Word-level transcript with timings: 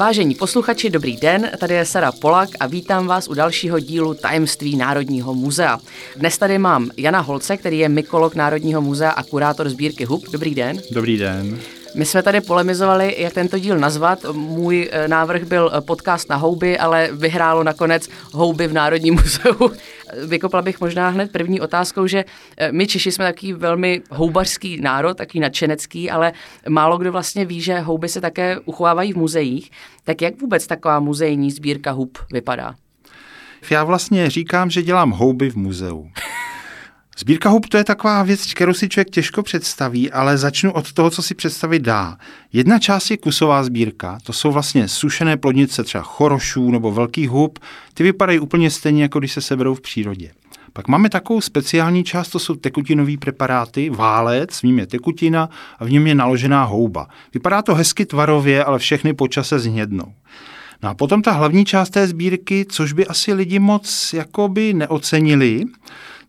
Vážení 0.00 0.34
posluchači, 0.34 0.90
dobrý 0.90 1.16
den, 1.16 1.50
tady 1.58 1.74
je 1.74 1.84
Sara 1.84 2.12
Polak 2.12 2.48
a 2.60 2.66
vítám 2.66 3.06
vás 3.06 3.28
u 3.28 3.34
dalšího 3.34 3.80
dílu 3.80 4.14
Tajemství 4.14 4.76
Národního 4.76 5.34
muzea. 5.34 5.78
Dnes 6.16 6.38
tady 6.38 6.58
mám 6.58 6.90
Jana 6.96 7.20
Holce, 7.20 7.56
který 7.56 7.78
je 7.78 7.88
mykolog 7.88 8.34
Národního 8.34 8.80
muzea 8.80 9.10
a 9.10 9.22
kurátor 9.22 9.68
sbírky 9.68 10.04
HUB. 10.04 10.24
Dobrý 10.32 10.54
den. 10.54 10.80
Dobrý 10.90 11.18
den. 11.18 11.60
My 11.94 12.04
jsme 12.04 12.22
tady 12.22 12.40
polemizovali, 12.40 13.14
jak 13.18 13.32
tento 13.32 13.58
díl 13.58 13.78
nazvat. 13.78 14.18
Můj 14.32 14.88
eh, 14.92 15.08
návrh 15.08 15.44
byl 15.44 15.70
eh, 15.74 15.80
podcast 15.80 16.28
na 16.28 16.36
houby, 16.36 16.78
ale 16.78 17.08
vyhrálo 17.12 17.64
nakonec 17.64 18.08
houby 18.32 18.66
v 18.66 18.72
Národním 18.72 19.14
muzeu. 19.22 19.72
Vykopla 20.26 20.62
bych 20.62 20.80
možná 20.80 21.08
hned 21.08 21.32
první 21.32 21.60
otázkou, 21.60 22.06
že 22.06 22.24
eh, 22.56 22.72
my 22.72 22.86
Češi 22.86 23.12
jsme 23.12 23.24
takový 23.24 23.52
velmi 23.52 24.02
houbařský 24.10 24.80
národ, 24.80 25.16
taký 25.16 25.40
nadšenecký, 25.40 26.10
ale 26.10 26.32
málo 26.68 26.98
kdo 26.98 27.12
vlastně 27.12 27.44
ví, 27.44 27.60
že 27.60 27.78
houby 27.78 28.08
se 28.08 28.20
také 28.20 28.58
uchovávají 28.58 29.12
v 29.12 29.16
muzeích. 29.16 29.70
Tak 30.04 30.22
jak 30.22 30.40
vůbec 30.40 30.66
taková 30.66 31.00
muzejní 31.00 31.50
sbírka 31.50 31.90
hub 31.90 32.18
vypadá? 32.32 32.74
Já 33.70 33.84
vlastně 33.84 34.30
říkám, 34.30 34.70
že 34.70 34.82
dělám 34.82 35.10
houby 35.10 35.50
v 35.50 35.56
muzeu. 35.56 36.10
Sbírka 37.20 37.48
hub 37.48 37.68
to 37.68 37.76
je 37.76 37.84
taková 37.84 38.22
věc, 38.22 38.54
kterou 38.54 38.74
si 38.74 38.88
člověk 38.88 39.10
těžko 39.10 39.42
představí, 39.42 40.10
ale 40.10 40.38
začnu 40.38 40.72
od 40.72 40.92
toho, 40.92 41.10
co 41.10 41.22
si 41.22 41.34
představit 41.34 41.82
dá. 41.82 42.16
Jedna 42.52 42.78
část 42.78 43.10
je 43.10 43.16
kusová 43.16 43.64
sbírka, 43.64 44.18
to 44.22 44.32
jsou 44.32 44.52
vlastně 44.52 44.88
sušené 44.88 45.36
plodnice 45.36 45.84
třeba 45.84 46.04
chorošů 46.04 46.70
nebo 46.70 46.92
velkých 46.92 47.30
hub, 47.30 47.58
ty 47.94 48.02
vypadají 48.02 48.38
úplně 48.38 48.70
stejně, 48.70 49.02
jako 49.02 49.18
když 49.18 49.32
se 49.32 49.40
seberou 49.40 49.74
v 49.74 49.80
přírodě. 49.80 50.30
Pak 50.72 50.88
máme 50.88 51.08
takovou 51.10 51.40
speciální 51.40 52.04
část, 52.04 52.28
to 52.28 52.38
jsou 52.38 52.54
tekutinové 52.54 53.16
preparáty, 53.16 53.90
válec, 53.90 54.58
v 54.58 54.62
ním 54.62 54.78
je 54.78 54.86
tekutina 54.86 55.50
a 55.78 55.84
v 55.84 55.90
něm 55.90 56.06
je 56.06 56.14
naložená 56.14 56.64
houba. 56.64 57.08
Vypadá 57.34 57.62
to 57.62 57.74
hezky 57.74 58.06
tvarově, 58.06 58.64
ale 58.64 58.78
všechny 58.78 59.14
počase 59.14 59.58
zhnědnou. 59.58 60.12
No 60.82 60.88
a 60.88 60.94
potom 60.94 61.22
ta 61.22 61.32
hlavní 61.32 61.64
část 61.64 61.90
té 61.90 62.06
sbírky, 62.06 62.66
což 62.68 62.92
by 62.92 63.06
asi 63.06 63.32
lidi 63.32 63.58
moc 63.58 64.12
jakoby 64.12 64.74
neocenili, 64.74 65.64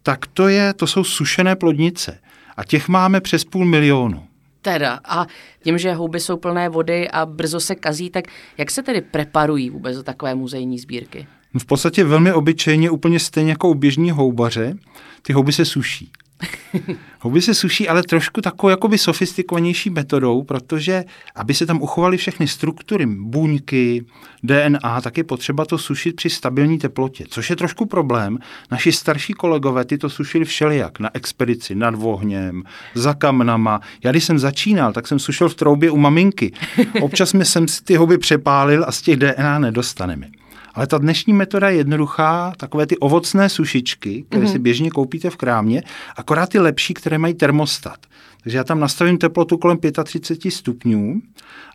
tak 0.04 0.28
to, 0.28 0.48
je, 0.48 0.74
to 0.74 0.88
jsou 0.88 1.04
sušené 1.04 1.56
plodnice. 1.56 2.20
A 2.58 2.64
těch 2.64 2.88
máme 2.88 3.22
přes 3.22 3.44
půl 3.44 3.66
milionu. 3.66 4.28
Teda, 4.62 5.00
a 5.06 5.26
tím, 5.64 5.78
že 5.78 5.94
houby 5.94 6.20
jsou 6.20 6.38
plné 6.38 6.70
vody 6.70 7.10
a 7.10 7.26
brzo 7.26 7.60
se 7.60 7.76
kazí, 7.76 8.10
tak 8.10 8.26
jak 8.58 8.72
se 8.72 8.84
tedy 8.84 9.02
preparují 9.02 9.70
vůbec 9.70 9.98
do 9.98 10.04
takové 10.04 10.36
muzejní 10.36 10.80
sbírky? 10.80 11.28
No 11.54 11.60
v 11.60 11.66
podstatě 11.66 12.04
velmi 12.04 12.34
obyčejně, 12.34 12.90
úplně 12.90 13.20
stejně 13.20 13.50
jako 13.50 13.70
u 13.70 13.74
běžní 13.74 14.12
houbaře, 14.12 14.78
ty 15.22 15.34
houby 15.34 15.54
se 15.54 15.66
suší. 15.66 16.12
Houby 17.20 17.42
se 17.42 17.54
suší, 17.54 17.90
ale 17.90 18.04
trošku 18.04 18.42
takovou 18.42 18.70
jakoby 18.70 18.98
sofistikovanější 18.98 19.90
metodou, 19.90 20.44
protože 20.44 21.04
aby 21.36 21.54
se 21.54 21.66
tam 21.66 21.82
uchovaly 21.82 22.18
všechny 22.18 22.48
struktury, 22.48 23.06
buňky, 23.06 24.06
DNA, 24.44 25.02
tak 25.02 25.18
je 25.18 25.24
potřeba 25.24 25.66
to 25.66 25.78
sušit 25.78 26.16
při 26.16 26.30
stabilní 26.30 26.80
teplotě, 26.80 27.26
což 27.30 27.50
je 27.50 27.56
trošku 27.56 27.86
problém. 27.86 28.38
Naši 28.72 28.92
starší 28.92 29.34
kolegové 29.34 29.86
ty 29.86 29.98
to 29.98 30.10
sušili 30.10 30.46
všelijak, 30.46 31.00
na 31.00 31.10
expedici, 31.14 31.76
nad 31.76 31.96
vohněm, 31.96 32.64
za 32.94 33.14
kamnama. 33.14 33.82
Já 34.04 34.12
když 34.12 34.24
jsem 34.24 34.40
začínal, 34.40 34.94
tak 34.94 35.08
jsem 35.08 35.20
sušil 35.20 35.50
v 35.50 35.56
troubě 35.56 35.92
u 35.92 35.98
maminky. 35.98 36.54
Občas 37.02 37.34
mi 37.34 37.46
jsem 37.46 37.68
si 37.68 37.84
ty 37.84 37.96
houby 37.96 38.18
přepálil 38.18 38.86
a 38.88 38.92
z 38.92 39.02
těch 39.02 39.18
DNA 39.18 39.60
nedostaneme. 39.60 40.41
Ale 40.74 40.88
ta 40.88 40.98
dnešní 40.98 41.34
metoda 41.34 41.70
je 41.70 41.78
jednoduchá, 41.78 42.54
takové 42.58 42.86
ty 42.86 42.98
ovocné 42.98 43.50
sušičky, 43.50 44.26
které 44.30 44.46
mm-hmm. 44.46 44.52
si 44.52 44.60
běžně 44.60 44.90
koupíte 44.90 45.30
v 45.30 45.38
krámě, 45.38 45.84
akorát 46.16 46.50
ty 46.50 46.60
lepší, 46.60 46.94
které 46.94 47.18
mají 47.18 47.34
termostat. 47.34 47.98
Takže 48.44 48.58
já 48.58 48.64
tam 48.64 48.80
nastavím 48.80 49.18
teplotu 49.18 49.58
kolem 49.58 49.78
35 50.04 50.52
stupňů 50.52 51.22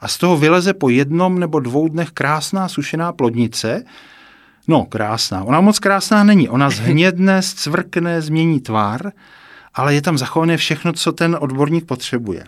a 0.01 0.09
z 0.09 0.19
toho 0.19 0.37
vyleze 0.37 0.75
po 0.75 0.89
jednom 0.89 1.39
nebo 1.39 1.61
dvou 1.61 1.89
dnech 1.89 2.11
krásná 2.11 2.69
sušená 2.69 3.13
plodnice. 3.13 3.85
No, 4.69 4.85
krásná. 4.85 5.45
Ona 5.45 5.61
moc 5.61 5.79
krásná 5.79 6.25
není. 6.25 6.49
Ona 6.49 6.71
zhnědne, 6.71 7.43
zcvrkne, 7.43 8.23
změní 8.23 8.61
tvar, 8.61 9.13
ale 9.75 9.95
je 9.95 10.03
tam 10.03 10.19
zachované 10.19 10.57
všechno, 10.57 10.93
co 10.93 11.13
ten 11.13 11.37
odborník 11.41 11.87
potřebuje. 11.87 12.45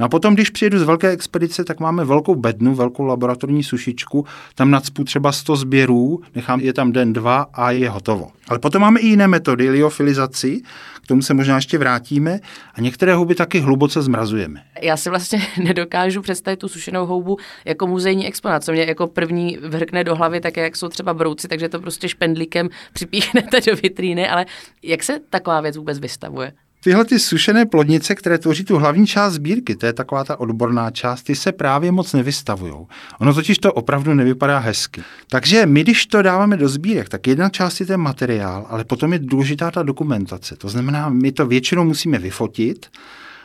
No 0.00 0.06
a 0.06 0.08
potom, 0.08 0.34
když 0.34 0.50
přijedu 0.50 0.78
z 0.78 0.82
velké 0.82 1.08
expedice, 1.08 1.64
tak 1.64 1.80
máme 1.80 2.04
velkou 2.04 2.34
bednu, 2.34 2.74
velkou 2.74 3.04
laboratorní 3.04 3.62
sušičku, 3.62 4.26
tam 4.54 4.70
nadspu 4.70 5.04
třeba 5.04 5.32
100 5.32 5.56
sběrů, 5.56 6.20
nechám 6.34 6.60
je 6.60 6.72
tam 6.72 6.92
den, 6.92 7.12
dva 7.12 7.46
a 7.54 7.70
je 7.70 7.90
hotovo. 7.90 8.30
Ale 8.48 8.58
potom 8.58 8.82
máme 8.82 9.00
i 9.00 9.06
jiné 9.06 9.28
metody, 9.28 9.70
liofilizaci, 9.70 10.62
k 11.02 11.06
tomu 11.06 11.22
se 11.22 11.34
možná 11.34 11.56
ještě 11.56 11.78
vrátíme, 11.78 12.40
a 12.74 12.80
některé 12.80 13.14
houby 13.14 13.34
taky 13.34 13.60
hluboce 13.60 14.02
zmrazujeme. 14.02 14.62
Já 14.82 14.96
si 14.96 15.10
vlastně 15.10 15.42
nedokážu 15.64 16.22
představit 16.22 16.56
tu 16.56 16.68
sušenou 16.68 17.06
houbu 17.06 17.36
jako 17.64 17.86
muzejní 17.86 18.26
exponát, 18.26 18.64
co 18.64 18.72
mě 18.72 18.84
jako 18.84 19.06
první 19.06 19.58
vrkne 19.68 20.04
do 20.04 20.16
hlavy, 20.16 20.40
tak 20.40 20.56
jak 20.56 20.76
jsou 20.76 20.88
třeba 20.88 21.14
brouci, 21.14 21.48
takže 21.48 21.68
to 21.68 21.80
prostě 21.80 22.08
špendlíkem 22.08 22.68
připíchnete 22.92 23.60
do 23.60 23.76
vitríny, 23.76 24.28
ale 24.28 24.46
jak 24.82 25.02
se 25.02 25.20
taková 25.30 25.60
věc 25.60 25.76
vůbec 25.76 25.98
vystavuje? 25.98 26.52
Tyhle 26.84 27.04
ty 27.04 27.18
sušené 27.18 27.66
plodnice, 27.66 28.14
které 28.14 28.38
tvoří 28.38 28.64
tu 28.64 28.78
hlavní 28.78 29.06
část 29.06 29.32
sbírky, 29.32 29.76
to 29.76 29.86
je 29.86 29.92
taková 29.92 30.24
ta 30.24 30.40
odborná 30.40 30.90
část, 30.90 31.22
ty 31.22 31.34
se 31.34 31.52
právě 31.52 31.92
moc 31.92 32.12
nevystavují. 32.12 32.74
Ono 33.20 33.34
totiž 33.34 33.58
to 33.58 33.72
opravdu 33.72 34.14
nevypadá 34.14 34.58
hezky. 34.58 35.02
Takže 35.30 35.66
my, 35.66 35.80
když 35.82 36.06
to 36.06 36.22
dáváme 36.22 36.56
do 36.56 36.68
sbírek, 36.68 37.08
tak 37.08 37.26
jedna 37.26 37.48
část 37.48 37.80
je 37.80 37.86
ten 37.86 38.00
materiál, 38.00 38.66
ale 38.68 38.84
potom 38.84 39.12
je 39.12 39.18
důležitá 39.18 39.70
ta 39.70 39.82
dokumentace. 39.82 40.56
To 40.56 40.68
znamená, 40.68 41.08
my 41.08 41.32
to 41.32 41.46
většinou 41.46 41.84
musíme 41.84 42.18
vyfotit, 42.18 42.86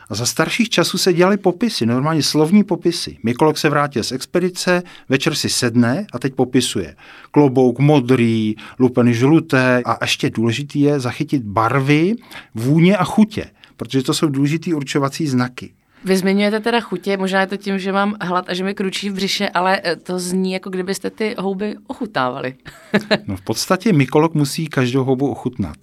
a 0.08 0.14
za 0.14 0.26
starších 0.26 0.68
časů 0.68 0.98
se 0.98 1.12
dělaly 1.12 1.36
popisy, 1.36 1.86
normálně 1.86 2.22
slovní 2.22 2.64
popisy. 2.64 3.18
Mikolog 3.22 3.58
se 3.58 3.68
vrátil 3.68 4.04
z 4.04 4.12
expedice, 4.12 4.82
večer 5.08 5.34
si 5.34 5.48
sedne 5.48 6.06
a 6.12 6.18
teď 6.18 6.34
popisuje. 6.34 6.96
Klobouk 7.30 7.78
modrý, 7.78 8.56
lupeny 8.78 9.14
žluté 9.14 9.82
a 9.84 9.98
ještě 10.04 10.30
důležitý 10.30 10.80
je 10.80 11.00
zachytit 11.00 11.42
barvy, 11.42 12.14
vůně 12.54 12.96
a 12.96 13.04
chutě, 13.04 13.44
protože 13.76 14.02
to 14.02 14.14
jsou 14.14 14.28
důležitý 14.28 14.74
určovací 14.74 15.26
znaky. 15.26 15.70
Vy 16.04 16.16
zmiňujete 16.16 16.60
teda 16.60 16.80
chutě, 16.80 17.16
možná 17.16 17.40
je 17.40 17.46
to 17.46 17.56
tím, 17.56 17.78
že 17.78 17.92
mám 17.92 18.14
hlad 18.20 18.44
a 18.48 18.54
že 18.54 18.64
mi 18.64 18.74
kručí 18.74 19.10
v 19.10 19.14
břiše, 19.14 19.48
ale 19.48 19.80
eh, 19.84 19.96
to 19.96 20.18
zní, 20.18 20.52
jako 20.52 20.70
kdybyste 20.70 21.10
ty 21.10 21.34
houby 21.38 21.76
ochutnávali. 21.86 22.54
no 23.26 23.36
v 23.36 23.40
podstatě 23.40 23.92
mykolog 23.92 24.34
musí 24.34 24.66
každou 24.66 25.04
houbu 25.04 25.30
ochutnat. 25.30 25.76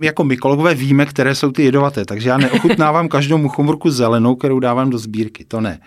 My 0.00 0.06
jako 0.06 0.24
mykologové 0.24 0.74
víme, 0.74 1.06
které 1.06 1.34
jsou 1.34 1.52
ty 1.52 1.62
jedovaté, 1.62 2.04
takže 2.04 2.28
já 2.28 2.38
neochutnávám 2.38 3.08
každou 3.16 3.38
muchomorku 3.38 3.90
zelenou, 3.90 4.34
kterou 4.34 4.58
dávám 4.58 4.90
do 4.90 4.98
sbírky, 4.98 5.44
to 5.44 5.60
ne. 5.60 5.80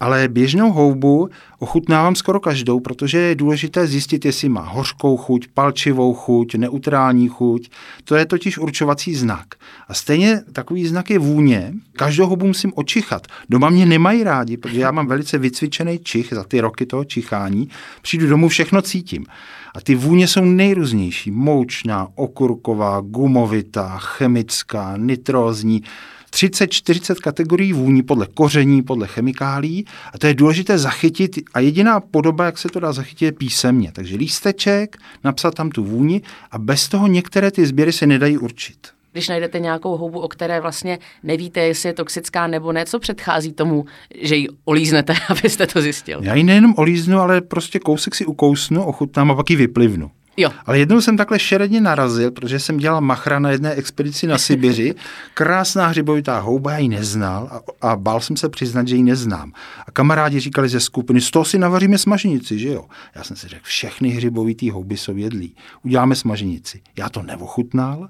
Ale 0.00 0.28
běžnou 0.28 0.72
houbu 0.72 1.28
ochutnávám 1.58 2.14
skoro 2.14 2.40
každou, 2.40 2.80
protože 2.80 3.18
je 3.18 3.34
důležité 3.34 3.86
zjistit, 3.86 4.24
jestli 4.24 4.48
má 4.48 4.60
hořkou 4.60 5.16
chuť, 5.16 5.48
palčivou 5.54 6.14
chuť, 6.14 6.54
neutrální 6.54 7.28
chuť. 7.28 7.70
To 8.04 8.16
je 8.16 8.26
totiž 8.26 8.58
určovací 8.58 9.14
znak. 9.14 9.46
A 9.88 9.94
stejně 9.94 10.42
takový 10.52 10.86
znak 10.86 11.10
je 11.10 11.18
vůně. 11.18 11.72
Každou 11.92 12.26
houbu 12.26 12.46
musím 12.46 12.72
očichat. 12.74 13.26
Doma 13.50 13.70
mě 13.70 13.86
nemají 13.86 14.24
rádi, 14.24 14.56
protože 14.56 14.80
já 14.80 14.90
mám 14.90 15.06
velice 15.06 15.38
vycvičený 15.38 15.98
čich 15.98 16.32
za 16.32 16.44
ty 16.44 16.60
roky 16.60 16.86
toho 16.86 17.04
čichání. 17.04 17.68
Přijdu 18.02 18.26
domů, 18.26 18.48
všechno 18.48 18.82
cítím. 18.82 19.26
A 19.74 19.80
ty 19.80 19.94
vůně 19.94 20.28
jsou 20.28 20.44
nejrůznější. 20.44 21.30
Moučná, 21.30 22.08
okurková, 22.14 23.00
gumovitá, 23.00 23.98
chemická, 23.98 24.96
nitrózní. 24.96 25.82
30-40 26.30 27.14
kategorií 27.14 27.72
vůní 27.72 28.02
podle 28.02 28.26
koření, 28.34 28.82
podle 28.82 29.06
chemikálí 29.06 29.84
a 30.14 30.18
to 30.18 30.26
je 30.26 30.34
důležité 30.34 30.78
zachytit 30.78 31.38
a 31.54 31.60
jediná 31.60 32.00
podoba, 32.00 32.44
jak 32.44 32.58
se 32.58 32.68
to 32.68 32.80
dá 32.80 32.92
zachytit, 32.92 33.22
je 33.22 33.32
písemně. 33.32 33.92
Takže 33.92 34.16
lísteček, 34.16 34.96
napsat 35.24 35.54
tam 35.54 35.70
tu 35.70 35.84
vůni 35.84 36.22
a 36.50 36.58
bez 36.58 36.88
toho 36.88 37.06
některé 37.06 37.50
ty 37.50 37.66
sběry 37.66 37.92
se 37.92 38.06
nedají 38.06 38.38
určit. 38.38 38.78
Když 39.12 39.28
najdete 39.28 39.58
nějakou 39.58 39.96
houbu, 39.96 40.20
o 40.20 40.28
které 40.28 40.60
vlastně 40.60 40.98
nevíte, 41.22 41.60
jestli 41.60 41.88
je 41.88 41.92
toxická 41.92 42.46
nebo 42.46 42.72
ne, 42.72 42.86
co 42.86 42.98
předchází 42.98 43.52
tomu, 43.52 43.84
že 44.22 44.36
ji 44.36 44.48
olíznete, 44.64 45.14
abyste 45.28 45.66
to 45.66 45.80
zjistil? 45.80 46.20
Já 46.22 46.34
ji 46.34 46.44
nejenom 46.44 46.74
olíznu, 46.76 47.18
ale 47.18 47.40
prostě 47.40 47.78
kousek 47.78 48.14
si 48.14 48.26
ukousnu, 48.26 48.84
ochutnám 48.84 49.30
a 49.30 49.34
pak 49.34 49.50
ji 49.50 49.56
vyplivnu. 49.56 50.10
Jo. 50.40 50.50
Ale 50.66 50.78
jednou 50.78 51.00
jsem 51.00 51.16
takhle 51.16 51.38
šeredně 51.38 51.80
narazil, 51.80 52.30
protože 52.30 52.58
jsem 52.58 52.78
dělal 52.78 53.00
machra 53.00 53.38
na 53.38 53.50
jedné 53.50 53.72
expedici 53.72 54.26
na 54.26 54.38
Sibiři. 54.38 54.94
Krásná 55.34 55.86
hřibovitá 55.86 56.40
houba, 56.40 56.72
já 56.72 56.78
ji 56.78 56.88
neznal 56.88 57.48
a, 57.50 57.88
a 57.88 57.96
bál 57.96 58.20
jsem 58.20 58.36
se 58.36 58.48
přiznat, 58.48 58.88
že 58.88 58.96
ji 58.96 59.02
neznám. 59.02 59.52
A 59.86 59.90
kamarádi 59.90 60.40
říkali 60.40 60.68
ze 60.68 60.80
skupiny, 60.80 61.20
z 61.20 61.30
toho 61.30 61.44
si 61.44 61.58
navaříme 61.58 61.98
smaženici, 61.98 62.58
že 62.58 62.68
jo? 62.68 62.84
Já 63.14 63.24
jsem 63.24 63.36
si 63.36 63.48
řekl, 63.48 63.62
všechny 63.64 64.08
hřibovitý 64.08 64.70
houby 64.70 64.96
jsou 64.96 65.16
jedlí. 65.16 65.54
Uděláme 65.82 66.14
smaženici. 66.14 66.80
Já 66.96 67.08
to 67.08 67.22
neochutnal 67.22 68.08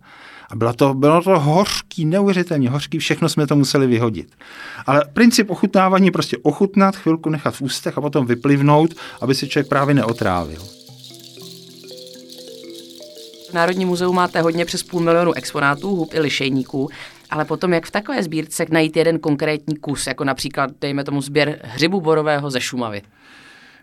a 0.50 0.56
bylo 0.56 0.72
to, 0.72 0.94
bylo 0.94 1.22
to 1.22 1.38
hořký, 1.38 2.04
neuvěřitelně 2.04 2.70
hořký, 2.70 2.98
všechno 2.98 3.28
jsme 3.28 3.46
to 3.46 3.56
museli 3.56 3.86
vyhodit. 3.86 4.36
Ale 4.86 5.04
princip 5.12 5.50
ochutnávání 5.50 6.10
prostě 6.10 6.36
ochutnat, 6.42 6.96
chvilku 6.96 7.30
nechat 7.30 7.54
v 7.54 7.62
ústech 7.62 7.98
a 7.98 8.00
potom 8.00 8.26
vyplivnout, 8.26 8.94
aby 9.20 9.34
se 9.34 9.46
člověk 9.46 9.68
právě 9.68 9.94
neotrávil. 9.94 10.77
V 13.50 13.54
Národním 13.54 13.88
muzeu 13.88 14.12
máte 14.12 14.40
hodně 14.40 14.64
přes 14.64 14.82
půl 14.82 15.00
milionu 15.00 15.32
exponátů, 15.32 15.96
hub 15.96 16.14
i 16.14 16.20
lišejníků, 16.20 16.88
ale 17.30 17.44
potom 17.44 17.72
jak 17.72 17.86
v 17.86 17.90
takové 17.90 18.22
sbírce 18.22 18.66
najít 18.70 18.96
jeden 18.96 19.18
konkrétní 19.18 19.76
kus, 19.76 20.06
jako 20.06 20.24
například, 20.24 20.70
dejme 20.80 21.04
tomu, 21.04 21.22
sběr 21.22 21.60
hřibu 21.64 22.00
borového 22.00 22.50
ze 22.50 22.60
Šumavy? 22.60 23.02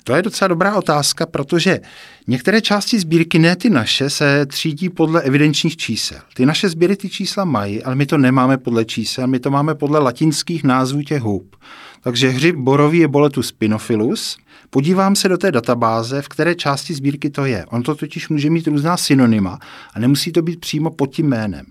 To 0.03 0.15
je 0.15 0.21
docela 0.21 0.47
dobrá 0.47 0.75
otázka, 0.75 1.25
protože 1.25 1.79
některé 2.27 2.61
části 2.61 2.99
sbírky, 2.99 3.39
ne 3.39 3.55
ty 3.55 3.69
naše, 3.69 4.09
se 4.09 4.45
třídí 4.45 4.89
podle 4.89 5.21
evidenčních 5.21 5.77
čísel. 5.77 6.19
Ty 6.33 6.45
naše 6.45 6.69
sběry 6.69 6.95
ty 6.95 7.09
čísla 7.09 7.45
mají, 7.45 7.83
ale 7.83 7.95
my 7.95 8.05
to 8.05 8.17
nemáme 8.17 8.57
podle 8.57 8.85
čísel, 8.85 9.27
my 9.27 9.39
to 9.39 9.51
máme 9.51 9.75
podle 9.75 9.99
latinských 9.99 10.63
názvů 10.63 11.01
těch 11.01 11.21
hub. 11.21 11.55
Takže 12.01 12.29
hřib 12.29 12.55
borový 12.55 12.99
je 12.99 13.07
boletus 13.07 13.47
spinophilus. 13.47 14.37
Podívám 14.69 15.15
se 15.15 15.29
do 15.29 15.37
té 15.37 15.51
databáze, 15.51 16.21
v 16.21 16.27
které 16.27 16.55
části 16.55 16.93
sbírky 16.93 17.29
to 17.29 17.45
je. 17.45 17.65
On 17.65 17.83
to 17.83 17.95
totiž 17.95 18.29
může 18.29 18.49
mít 18.49 18.67
různá 18.67 18.97
synonyma 18.97 19.59
a 19.93 19.99
nemusí 19.99 20.31
to 20.31 20.41
být 20.41 20.59
přímo 20.59 20.91
pod 20.91 21.07
tím 21.07 21.27
jménem. 21.27 21.65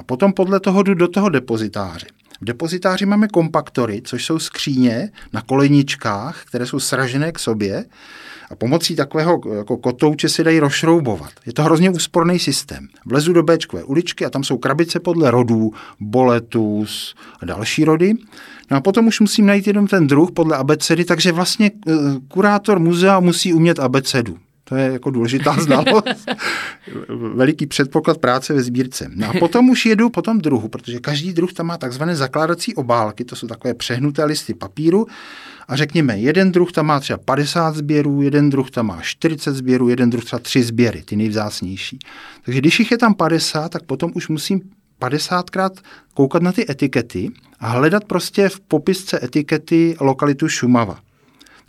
A 0.00 0.02
potom 0.02 0.32
podle 0.32 0.60
toho 0.60 0.82
jdu 0.82 0.94
do 0.94 1.08
toho 1.08 1.28
depozitáře. 1.28 2.06
V 2.40 2.44
depozitáři 2.44 3.06
máme 3.06 3.28
kompaktory, 3.28 4.02
což 4.04 4.24
jsou 4.24 4.38
skříně 4.38 5.10
na 5.32 5.42
koleničkách, 5.42 6.44
které 6.44 6.66
jsou 6.66 6.80
sražené 6.80 7.32
k 7.32 7.38
sobě 7.38 7.84
a 8.50 8.54
pomocí 8.54 8.96
takového 8.96 9.40
jako 9.56 9.76
kotouče 9.76 10.28
se 10.28 10.44
dají 10.44 10.60
rozšroubovat. 10.60 11.30
Je 11.46 11.52
to 11.52 11.62
hrozně 11.62 11.90
úsporný 11.90 12.38
systém. 12.38 12.88
Vlezu 13.06 13.32
do 13.32 13.42
Bčkové 13.42 13.84
uličky 13.84 14.26
a 14.26 14.30
tam 14.30 14.44
jsou 14.44 14.58
krabice 14.58 15.00
podle 15.00 15.30
rodů, 15.30 15.72
boletus 16.00 17.14
a 17.40 17.44
další 17.44 17.84
rody. 17.84 18.14
No 18.70 18.76
a 18.76 18.80
potom 18.80 19.06
už 19.06 19.20
musím 19.20 19.46
najít 19.46 19.66
jenom 19.66 19.86
ten 19.86 20.06
druh 20.06 20.30
podle 20.30 20.56
abecedy, 20.56 21.04
takže 21.04 21.32
vlastně 21.32 21.70
eh, 21.88 21.92
kurátor 22.28 22.78
muzea 22.78 23.20
musí 23.20 23.52
umět 23.52 23.78
abecedu. 23.78 24.38
To 24.70 24.76
je 24.76 24.92
jako 24.92 25.10
důležitá 25.10 25.52
znalost. 25.60 26.26
Veliký 27.34 27.66
předpoklad 27.66 28.18
práce 28.18 28.54
ve 28.54 28.62
sbírce. 28.62 29.10
No 29.14 29.30
a 29.30 29.32
potom 29.38 29.70
už 29.70 29.86
jedu 29.86 30.10
po 30.10 30.22
tom 30.22 30.38
druhu, 30.38 30.68
protože 30.68 31.00
každý 31.00 31.32
druh 31.32 31.52
tam 31.52 31.66
má 31.66 31.78
takzvané 31.78 32.16
zakládací 32.16 32.74
obálky, 32.74 33.24
to 33.24 33.36
jsou 33.36 33.46
takové 33.46 33.74
přehnuté 33.74 34.24
listy 34.24 34.54
papíru. 34.54 35.06
A 35.68 35.76
řekněme, 35.76 36.18
jeden 36.18 36.52
druh 36.52 36.72
tam 36.72 36.86
má 36.86 37.00
třeba 37.00 37.18
50 37.24 37.76
sběrů, 37.76 38.22
jeden 38.22 38.50
druh 38.50 38.70
tam 38.70 38.86
má 38.86 39.00
40 39.02 39.54
sběrů, 39.54 39.88
jeden 39.88 40.10
druh 40.10 40.24
třeba 40.24 40.40
3 40.40 40.62
sběry, 40.62 41.02
ty 41.02 41.16
nejvzácnější. 41.16 41.98
Takže 42.44 42.60
když 42.60 42.78
jich 42.78 42.90
je 42.90 42.98
tam 42.98 43.14
50, 43.14 43.68
tak 43.68 43.82
potom 43.82 44.10
už 44.14 44.28
musím 44.28 44.60
50krát 45.00 45.70
koukat 46.14 46.42
na 46.42 46.52
ty 46.52 46.70
etikety 46.70 47.30
a 47.60 47.68
hledat 47.68 48.04
prostě 48.04 48.48
v 48.48 48.60
popisce 48.60 49.24
etikety 49.24 49.96
lokalitu 50.00 50.48
Šumava. 50.48 50.98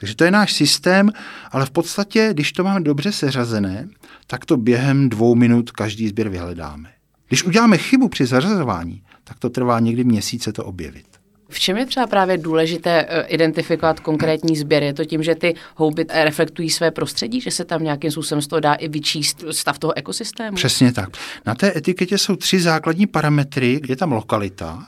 Takže 0.02 0.16
to 0.16 0.24
je 0.24 0.32
náš 0.32 0.54
systém, 0.54 1.10
ale 1.52 1.66
v 1.66 1.72
podstatě, 1.72 2.30
když 2.34 2.52
to 2.52 2.64
máme 2.64 2.82
dobře 2.82 3.12
seřazené, 3.12 3.88
tak 4.28 4.46
to 4.46 4.58
během 4.58 5.10
dvou 5.10 5.36
minut 5.36 5.72
každý 5.72 6.08
sběr 6.08 6.30
vyhledáme. 6.30 6.90
Když 7.28 7.44
uděláme 7.44 7.78
chybu 7.78 8.10
při 8.10 8.26
zařazování, 8.26 9.04
tak 9.24 9.40
to 9.40 9.50
trvá 9.50 9.80
někdy 9.80 10.04
měsíce 10.04 10.54
to 10.54 10.66
objevit. 10.66 11.06
V 11.50 11.60
čem 11.60 11.78
je 11.78 11.86
třeba 11.86 12.08
právě 12.08 12.38
důležité 12.38 13.06
eh, 13.10 13.22
identifikovat 13.22 14.00
konkrétní 14.00 14.58
sběr? 14.58 14.84
Je 14.84 14.94
to 14.94 15.06
tím, 15.06 15.24
že 15.24 15.36
ty 15.36 15.56
houby 15.76 16.06
reflektují 16.14 16.70
své 16.70 16.92
prostředí, 16.92 17.42
že 17.42 17.52
se 17.52 17.66
tam 17.66 17.84
nějakým 17.84 18.12
způsobem 18.12 18.42
z 18.42 18.48
toho 18.48 18.60
dá 18.60 18.74
i 18.74 18.88
vyčíst 18.88 19.44
stav 19.52 19.80
toho 19.80 19.98
ekosystému? 19.98 20.56
Přesně 20.56 20.94
tak. 20.94 21.10
Na 21.46 21.56
té 21.56 21.78
etiketě 21.78 22.18
jsou 22.18 22.36
tři 22.36 22.60
základní 22.60 23.08
parametry. 23.08 23.82
Je 23.88 23.96
tam 23.96 24.12
lokalita, 24.12 24.88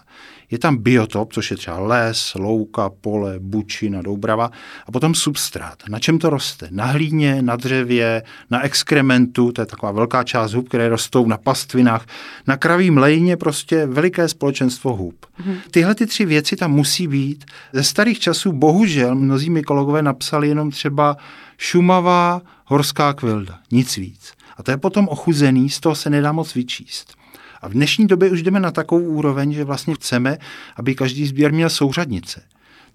je 0.54 0.60
tam 0.60 0.78
biotop, 0.78 1.34
což 1.34 1.52
je 1.52 1.58
třeba 1.58 1.80
les, 1.80 2.34
louka, 2.36 2.90
pole, 2.90 3.36
bučina, 3.40 4.02
doubrava 4.02 4.52
a 4.88 4.92
potom 4.92 5.16
substrát. 5.16 5.84
Na 5.90 6.00
čem 6.00 6.20
to 6.20 6.30
roste? 6.30 6.68
Na 6.72 6.86
hlíně, 6.86 7.42
na 7.42 7.56
dřevě, 7.56 8.24
na 8.50 8.62
exkrementu, 8.62 9.52
to 9.52 9.62
je 9.62 9.66
taková 9.66 9.92
velká 9.92 10.24
část 10.24 10.54
hub, 10.54 10.68
které 10.68 10.90
rostou 10.90 11.28
na 11.28 11.38
pastvinách, 11.38 12.06
na 12.48 12.58
kravím 12.58 12.98
lejně 12.98 13.38
prostě 13.38 13.86
veliké 13.86 14.28
společenstvo 14.28 14.96
hub. 14.96 15.26
Mhm. 15.38 15.58
Tyhle 15.72 15.96
ty 15.96 16.06
tři 16.06 16.26
věci 16.26 16.56
tam 16.56 16.72
musí 16.72 17.08
být. 17.08 17.46
Ze 17.74 17.84
starých 17.84 18.20
časů 18.20 18.52
bohužel 18.52 19.16
mnozí 19.16 19.50
mykologové 19.50 20.02
napsali 20.02 20.48
jenom 20.48 20.72
třeba 20.72 21.18
šumavá 21.58 22.42
horská 22.66 23.14
kvilda, 23.14 23.60
nic 23.72 23.98
víc. 23.98 24.34
A 24.58 24.64
to 24.64 24.72
je 24.72 24.78
potom 24.78 25.08
ochuzený, 25.08 25.70
z 25.70 25.80
toho 25.80 25.96
se 25.96 26.10
nedá 26.10 26.32
moc 26.32 26.54
vyčíst. 26.54 27.23
A 27.63 27.68
v 27.69 27.71
dnešní 27.71 28.07
době 28.07 28.31
už 28.31 28.44
jdeme 28.44 28.60
na 28.60 28.71
takovou 28.71 29.06
úroveň, 29.06 29.54
že 29.54 29.63
vlastně 29.63 29.95
chceme, 29.95 30.38
aby 30.75 30.95
každý 30.95 31.27
sběr 31.27 31.54
měl 31.54 31.69
souřadnice. 31.69 32.42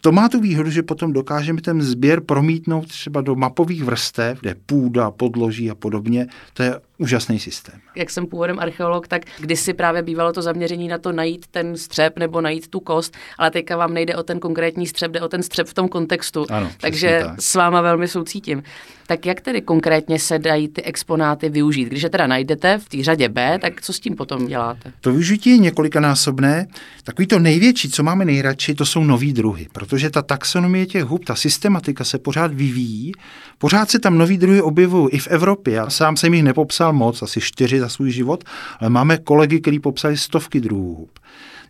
To 0.00 0.12
má 0.12 0.28
tu 0.28 0.40
výhodu, 0.40 0.70
že 0.70 0.82
potom 0.82 1.12
dokážeme 1.12 1.60
ten 1.60 1.82
sběr 1.82 2.20
promítnout 2.20 2.88
třeba 2.88 3.20
do 3.20 3.34
mapových 3.34 3.84
vrstev, 3.84 4.40
kde 4.40 4.54
půda, 4.66 5.10
podloží 5.10 5.70
a 5.70 5.74
podobně. 5.74 6.26
To 6.54 6.62
je 6.62 6.80
úžasný 6.98 7.38
systém. 7.38 7.80
Jak 7.96 8.10
jsem 8.10 8.26
původem 8.26 8.58
archeolog, 8.58 9.08
tak 9.08 9.22
kdysi 9.40 9.74
právě 9.74 10.02
bývalo 10.02 10.32
to 10.32 10.42
zaměření 10.42 10.88
na 10.88 10.98
to 10.98 11.12
najít 11.12 11.46
ten 11.50 11.76
střep 11.76 12.18
nebo 12.18 12.40
najít 12.40 12.68
tu 12.68 12.80
kost, 12.80 13.16
ale 13.38 13.50
teďka 13.50 13.76
vám 13.76 13.94
nejde 13.94 14.16
o 14.16 14.22
ten 14.22 14.40
konkrétní 14.40 14.86
střep, 14.86 15.12
jde 15.12 15.20
o 15.20 15.28
ten 15.28 15.42
střep 15.42 15.66
v 15.66 15.74
tom 15.74 15.88
kontextu. 15.88 16.46
Ano, 16.50 16.70
Takže 16.80 17.20
tak. 17.24 17.40
s 17.40 17.54
váma 17.54 17.80
velmi 17.80 18.08
soucítím. 18.08 18.62
Tak 19.06 19.26
jak 19.26 19.40
tedy 19.40 19.62
konkrétně 19.62 20.18
se 20.18 20.38
dají 20.38 20.68
ty 20.68 20.82
exponáty 20.82 21.48
využít? 21.48 21.84
Když 21.84 22.02
je 22.02 22.10
teda 22.10 22.26
najdete 22.26 22.78
v 22.78 22.88
té 22.88 23.02
řadě 23.02 23.28
B, 23.28 23.58
tak 23.58 23.82
co 23.82 23.92
s 23.92 24.00
tím 24.00 24.16
potom 24.16 24.46
děláte? 24.46 24.92
To 25.00 25.10
využití 25.10 25.50
je 25.50 25.58
několikanásobné. 25.58 26.66
Takový 27.04 27.26
to 27.26 27.38
největší, 27.38 27.90
co 27.90 28.02
máme 28.02 28.24
nejradši, 28.24 28.74
to 28.74 28.86
jsou 28.86 29.04
nový 29.04 29.32
druhy, 29.32 29.66
protože 29.88 30.10
ta 30.10 30.22
taxonomie 30.22 30.86
těch 30.86 31.04
hub, 31.04 31.24
ta 31.24 31.34
systematika 31.34 32.04
se 32.04 32.18
pořád 32.18 32.54
vyvíjí. 32.54 33.12
Pořád 33.58 33.90
se 33.90 33.98
tam 33.98 34.18
nový 34.18 34.38
druhy 34.38 34.62
objevují 34.62 35.08
i 35.10 35.18
v 35.18 35.26
Evropě. 35.26 35.74
Já 35.74 35.90
sám 35.90 36.16
jsem 36.16 36.34
jich 36.34 36.42
nepopsal 36.42 36.92
moc, 36.92 37.22
asi 37.22 37.40
čtyři 37.40 37.80
za 37.80 37.88
svůj 37.88 38.10
život, 38.10 38.44
ale 38.80 38.90
máme 38.90 39.18
kolegy, 39.18 39.60
kteří 39.60 39.80
popsali 39.80 40.16
stovky 40.16 40.60
druhů 40.60 40.94
hub. 40.94 41.18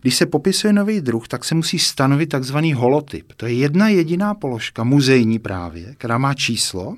Když 0.00 0.14
se 0.14 0.26
popisuje 0.26 0.72
nový 0.72 1.00
druh, 1.00 1.28
tak 1.28 1.44
se 1.44 1.54
musí 1.54 1.78
stanovit 1.78 2.28
takzvaný 2.28 2.72
holotyp. 2.72 3.32
To 3.36 3.46
je 3.46 3.52
jedna 3.52 3.88
jediná 3.88 4.34
položka, 4.34 4.84
muzejní 4.84 5.38
právě, 5.38 5.94
která 5.98 6.18
má 6.18 6.34
číslo. 6.34 6.96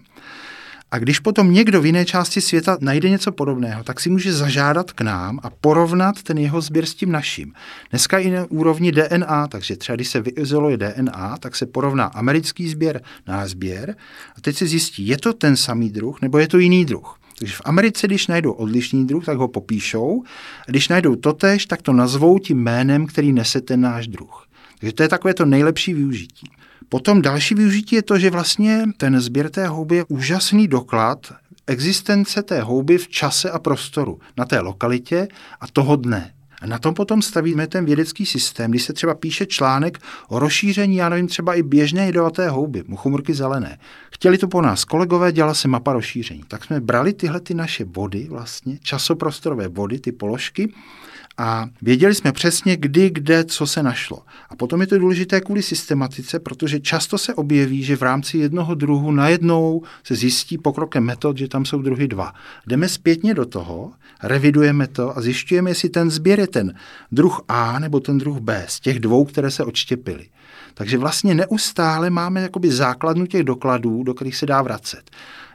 A 0.91 0.99
když 0.99 1.19
potom 1.19 1.53
někdo 1.53 1.81
v 1.81 1.87
jiné 1.87 2.05
části 2.05 2.41
světa 2.41 2.79
najde 2.81 3.11
něco 3.11 3.33
podobného, 3.33 3.85
tak 3.85 4.01
si 4.01 4.11
může 4.11 4.33
zažádat 4.33 4.93
k 4.93 5.01
nám 5.01 5.41
a 5.43 5.51
porovnat 5.51 6.23
ten 6.23 6.39
jeho 6.39 6.61
sběr 6.61 6.87
s 6.87 6.95
tím 6.95 7.13
naším. 7.13 7.53
Dneska 7.91 8.19
i 8.19 8.31
na 8.31 8.47
úrovni 8.49 8.93
DNA, 8.93 9.49
takže 9.49 9.77
třeba 9.77 9.97
když 9.97 10.09
se 10.09 10.21
vyizoluje 10.21 10.77
DNA, 10.77 11.37
tak 11.41 11.57
se 11.57 11.67
porovná 11.67 12.05
americký 12.05 12.69
sběr, 12.69 13.03
náš 13.27 13.51
sběr 13.51 13.97
a 14.37 14.41
teď 14.41 14.57
se 14.57 14.67
zjistí, 14.67 15.07
je 15.07 15.19
to 15.19 15.33
ten 15.33 15.57
samý 15.57 15.91
druh 15.91 16.21
nebo 16.23 16.39
je 16.39 16.49
to 16.49 16.59
jiný 16.59 16.85
druh. 16.85 17.17
Takže 17.39 17.55
v 17.55 17.63
Americe, 17.65 18.07
když 18.07 18.27
najdou 18.27 18.53
odlišný 18.53 19.07
druh, 19.07 19.25
tak 19.25 19.39
ho 19.39 19.49
popíšou. 19.49 20.23
A 20.69 20.71
když 20.71 20.89
najdou 20.89 21.17
totéž, 21.17 21.67
tak 21.67 21.83
to 21.83 21.93
nazvou 21.93 22.39
tím 22.39 22.59
jménem, 22.59 23.07
který 23.07 23.33
nese 23.33 23.61
ten 23.61 23.81
náš 23.81 24.09
druh. 24.09 24.47
Takže 24.79 24.93
to 24.93 25.03
je 25.03 25.09
takové 25.09 25.35
to 25.35 25.45
nejlepší 25.45 25.95
využití. 25.95 26.51
Potom 26.89 27.23
další 27.23 27.55
využití 27.55 27.97
je 27.97 28.03
to, 28.03 28.19
že 28.19 28.31
vlastně 28.31 28.85
ten 28.97 29.21
sběr 29.21 29.51
té 29.51 29.67
houby 29.67 29.97
je 29.97 30.05
úžasný 30.09 30.69
doklad 30.69 31.33
existence 31.67 32.43
té 32.43 32.61
houby 32.61 32.99
v 32.99 33.09
čase 33.09 33.51
a 33.51 33.59
prostoru, 33.59 34.21
na 34.37 34.45
té 34.45 34.61
lokalitě 34.61 35.29
a 35.61 35.67
toho 35.67 35.97
dne. 35.97 36.33
A 36.63 36.67
na 36.67 36.79
tom 36.79 36.95
potom 36.95 37.23
stavíme 37.23 37.67
ten 37.67 37.85
vědecký 37.85 38.27
systém, 38.27 38.71
když 38.71 38.83
se 38.83 38.93
třeba 38.93 39.15
píše 39.15 39.47
článek 39.47 39.99
o 40.29 40.39
rozšíření, 40.39 40.97
já 40.97 41.09
nevím, 41.09 41.27
třeba 41.27 41.55
i 41.55 41.63
běžné 41.63 42.07
jedovaté 42.07 42.49
houby, 42.49 42.85
muchomurky 42.87 43.35
zelené. 43.35 43.79
Chtěli 44.13 44.39
to 44.39 44.49
po 44.49 44.63
nás 44.63 44.85
kolegové, 44.85 45.33
dělala 45.33 45.55
se 45.55 45.69
mapa 45.69 45.93
rozšíření. 45.93 46.43
Tak 46.49 46.65
jsme 46.65 46.81
brali 46.81 47.13
tyhle 47.13 47.41
ty 47.41 47.55
naše 47.55 47.85
body, 47.85 48.27
vlastně 48.31 48.79
časoprostorové 48.83 49.69
body, 49.69 49.99
ty 49.99 50.13
položky, 50.13 50.73
a 51.41 51.69
věděli 51.83 52.15
jsme 52.15 52.33
přesně, 52.33 52.77
kdy, 52.77 53.11
kde, 53.11 53.45
co 53.45 53.67
se 53.67 53.83
našlo. 53.83 54.23
A 54.49 54.57
potom 54.57 54.81
je 54.81 54.87
to 54.87 54.99
důležité 54.99 55.41
kvůli 55.41 55.63
systematice, 55.63 56.41
protože 56.41 56.81
často 56.81 57.19
se 57.19 57.35
objeví, 57.35 57.83
že 57.83 57.97
v 57.97 58.03
rámci 58.03 58.39
jednoho 58.39 58.75
druhu 58.75 59.13
najednou 59.13 59.83
se 60.05 60.15
zjistí 60.15 60.59
pokrokem 60.59 61.05
metod, 61.05 61.39
že 61.39 61.49
tam 61.49 61.65
jsou 61.65 61.83
druhy 61.83 62.09
dva. 62.09 62.33
Jdeme 62.67 62.89
zpětně 62.89 63.35
do 63.35 63.47
toho, 63.47 63.93
revidujeme 64.23 64.87
to 64.87 65.19
a 65.19 65.21
zjišťujeme, 65.21 65.71
jestli 65.71 65.89
ten 65.89 66.11
sběr 66.11 66.41
je 66.41 66.47
ten 66.47 66.75
druh 67.13 67.41
A 67.49 67.79
nebo 67.79 68.01
ten 68.01 68.19
druh 68.19 68.39
B 68.39 68.65
z 68.69 68.81
těch 68.81 69.01
dvou, 69.01 69.25
které 69.25 69.51
se 69.51 69.65
odštěpily. 69.65 70.27
Takže 70.81 70.99
vlastně 70.99 71.35
neustále 71.35 72.11
máme 72.11 72.41
jakoby 72.41 72.73
základnu 72.73 73.27
těch 73.27 73.43
dokladů, 73.43 74.03
do 74.03 74.15
kterých 74.15 74.37
se 74.37 74.47
dá 74.47 74.63
vracet. 74.63 75.11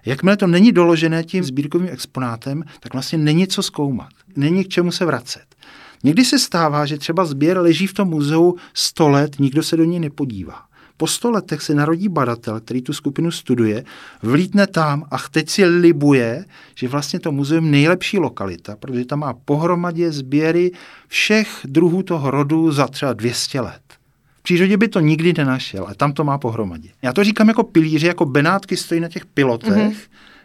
Jakmile 0.06 0.38
to 0.38 0.48
není 0.48 0.72
doložené 0.72 1.24
tím 1.24 1.44
sbírkovým 1.44 1.88
exponátem, 1.92 2.64
tak 2.80 2.94
vlastně 2.94 3.18
není 3.18 3.48
co 3.48 3.64
zkoumat. 3.64 4.10
Není 4.36 4.64
k 4.64 4.68
čemu 4.68 4.92
se 4.92 5.06
vracet. 5.06 5.46
Někdy 6.04 6.26
se 6.26 6.40
stává, 6.40 6.86
že 6.86 6.98
třeba 6.98 7.26
sběr 7.26 7.58
leží 7.58 7.88
v 7.88 7.94
tom 7.94 8.08
muzeu 8.08 8.56
100 8.74 9.10
let, 9.10 9.40
nikdo 9.40 9.64
se 9.64 9.78
do 9.78 9.84
něj 9.84 10.00
nepodívá. 10.00 10.62
Po 10.98 11.08
sto 11.08 11.32
letech 11.32 11.62
se 11.62 11.76
narodí 11.76 12.10
badatel, 12.10 12.60
který 12.60 12.82
tu 12.82 12.94
skupinu 12.94 13.32
studuje, 13.32 13.84
vlítne 14.22 14.68
tam 14.68 15.06
a 15.12 15.18
teď 15.32 15.50
si 15.50 15.66
libuje, 15.66 16.46
že 16.76 16.88
vlastně 16.88 17.20
to 17.20 17.32
muzeum 17.32 17.72
nejlepší 17.72 18.18
lokalita, 18.18 18.76
protože 18.76 19.06
tam 19.06 19.20
má 19.20 19.34
pohromadě 19.34 20.12
sběry 20.12 20.72
všech 21.08 21.50
druhů 21.64 22.04
toho 22.04 22.32
rodu 22.32 22.72
za 22.72 22.88
třeba 22.88 23.14
200 23.14 23.62
let. 23.62 23.82
V 24.46 24.48
přírodě 24.48 24.78
by 24.78 24.88
to 24.88 25.00
nikdy 25.00 25.34
nenašel, 25.38 25.86
ale 25.86 25.96
tam 25.96 26.14
to 26.14 26.24
má 26.24 26.38
pohromadě. 26.38 26.90
Já 27.02 27.14
to 27.14 27.24
říkám 27.24 27.48
jako 27.48 27.64
pilíři, 27.64 28.08
jako 28.08 28.26
benátky 28.26 28.78
stojí 28.78 29.02
na 29.02 29.08
těch 29.08 29.26
pilotech, 29.26 29.74
mm-hmm. 29.74 29.96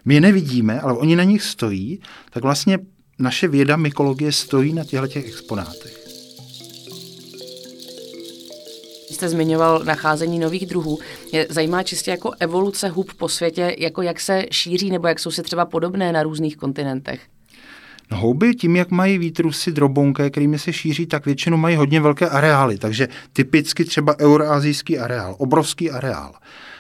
my 0.04 0.14
je 0.14 0.21
nevidíme, 0.21 0.80
ale 0.80 0.92
oni 0.92 1.16
na 1.16 1.25
nich 1.25 1.42
stojí, 1.42 2.00
tak 2.30 2.42
vlastně 2.42 2.78
naše 3.19 3.49
věda 3.49 3.76
mykologie 3.76 4.33
stojí 4.33 4.73
na 4.73 4.85
těchto 4.85 5.07
těch 5.07 5.26
exponátech. 5.26 6.00
jste 9.11 9.28
zmiňoval 9.28 9.83
nacházení 9.85 10.38
nových 10.38 10.66
druhů. 10.66 10.99
Mě 11.33 11.47
zajímá 11.50 11.83
čistě 11.83 12.11
jako 12.11 12.33
evoluce 12.38 12.88
hub 12.88 13.14
po 13.14 13.28
světě, 13.28 13.76
jako 13.78 14.02
jak 14.02 14.21
se 14.21 14.47
šíří 14.50 14.90
nebo 14.90 15.09
jak 15.09 15.19
jsou 15.19 15.30
si 15.30 15.42
třeba 15.42 15.64
podobné 15.64 16.12
na 16.12 16.23
různých 16.23 16.57
kontinentech. 16.57 17.21
Houby 18.12 18.54
tím, 18.54 18.76
jak 18.76 18.90
mají 18.90 19.18
výtrusy 19.18 19.72
drobonké, 19.72 20.30
kterými 20.30 20.58
se 20.58 20.72
šíří, 20.72 21.06
tak 21.06 21.26
většinou 21.26 21.56
mají 21.56 21.76
hodně 21.76 22.00
velké 22.00 22.28
areály, 22.28 22.78
takže 22.78 23.08
typicky 23.32 23.84
třeba 23.84 24.18
euroazijský 24.18 24.98
areál, 24.98 25.34
obrovský 25.38 25.90
areál. 25.90 26.34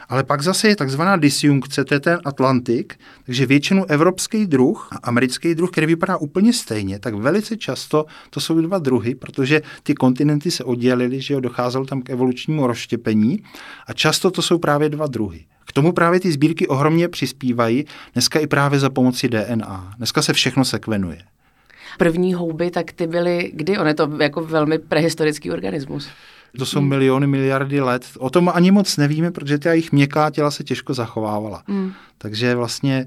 Ale 0.08 0.24
pak 0.24 0.42
zase 0.42 0.68
je 0.68 0.76
takzvaná 0.76 1.16
disjunkce, 1.16 1.84
to 1.84 1.94
je 1.94 2.00
ten 2.00 2.18
Atlantik, 2.24 2.94
takže 3.26 3.46
většinu 3.46 3.84
evropský 3.84 4.46
druh 4.46 4.88
a 4.92 4.96
americký 4.96 5.54
druh, 5.54 5.70
který 5.70 5.86
vypadá 5.86 6.16
úplně 6.16 6.52
stejně, 6.52 6.98
tak 6.98 7.14
velice 7.14 7.56
často 7.56 8.06
to 8.30 8.40
jsou 8.40 8.60
dva 8.60 8.78
druhy, 8.78 9.14
protože 9.14 9.62
ty 9.82 9.94
kontinenty 9.94 10.50
se 10.50 10.64
oddělily, 10.64 11.20
že 11.20 11.34
jo, 11.34 11.40
docházelo 11.40 11.84
tam 11.86 12.02
k 12.02 12.10
evolučnímu 12.10 12.66
rozštěpení 12.66 13.42
a 13.86 13.92
často 13.92 14.30
to 14.30 14.42
jsou 14.42 14.58
právě 14.58 14.88
dva 14.88 15.06
druhy. 15.06 15.44
K 15.70 15.72
tomu 15.72 15.92
právě 15.92 16.20
ty 16.20 16.32
sbírky 16.32 16.68
ohromně 16.68 17.08
přispívají, 17.08 17.84
dneska 18.12 18.38
i 18.38 18.46
právě 18.46 18.78
za 18.78 18.90
pomoci 18.90 19.28
DNA. 19.28 19.94
Dneska 19.96 20.22
se 20.22 20.32
všechno 20.32 20.64
sekvenuje. 20.64 21.18
První 21.98 22.34
houby, 22.34 22.70
tak 22.70 22.92
ty 22.92 23.06
byly, 23.06 23.50
kdy? 23.54 23.78
On 23.78 23.86
je 23.86 23.94
to 23.94 24.10
jako 24.20 24.44
velmi 24.44 24.78
prehistorický 24.78 25.50
organismus. 25.50 26.08
To 26.58 26.66
jsou 26.66 26.78
hmm. 26.78 26.88
miliony, 26.88 27.26
miliardy 27.26 27.80
let. 27.80 28.06
O 28.18 28.30
tom 28.30 28.50
ani 28.54 28.70
moc 28.70 28.96
nevíme, 28.96 29.30
protože 29.30 29.58
ta 29.58 29.70
jejich 29.70 29.92
měkká 29.92 30.30
těla 30.30 30.50
se 30.50 30.64
těžko 30.64 30.94
zachovávala. 30.94 31.62
Hmm. 31.68 31.92
Takže 32.18 32.54
vlastně 32.54 33.06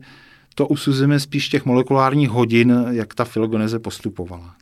to 0.56 0.68
usuzujeme 0.68 1.20
spíš 1.20 1.50
těch 1.50 1.66
molekulárních 1.66 2.30
hodin, 2.30 2.86
jak 2.90 3.14
ta 3.14 3.26
filogeneze 3.26 3.80
postupovala. 3.80 4.56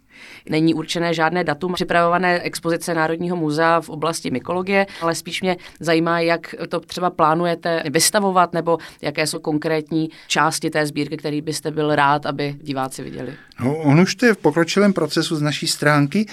Není 0.50 0.74
určené 0.74 1.14
žádné 1.14 1.44
datum 1.44 1.74
připravované 1.74 2.40
expozice 2.42 2.94
Národního 2.94 3.36
muzea 3.36 3.82
v 3.82 3.90
oblasti 3.90 4.32
mykologie, 4.32 4.86
ale 5.02 5.16
spíš 5.16 5.42
mě 5.42 5.58
zajímá, 5.80 6.20
jak 6.20 6.56
to 6.70 6.80
třeba 6.80 7.10
plánujete 7.10 7.84
vystavovat, 7.90 8.54
nebo 8.54 8.78
jaké 9.02 9.28
jsou 9.28 9.40
konkrétní 9.40 10.10
části 10.28 10.70
té 10.70 10.86
sbírky, 10.86 11.18
které 11.18 11.42
byste 11.42 11.72
byl 11.72 11.96
rád, 11.96 12.26
aby 12.26 12.56
diváci 12.62 13.04
viděli. 13.04 13.34
No, 13.60 13.78
on 13.78 14.00
už 14.00 14.16
to 14.16 14.26
je 14.26 14.34
v 14.34 14.38
pokročilém 14.38 14.94
procesu 14.94 15.36
z 15.36 15.42
naší 15.42 15.68
stránky 15.68 16.26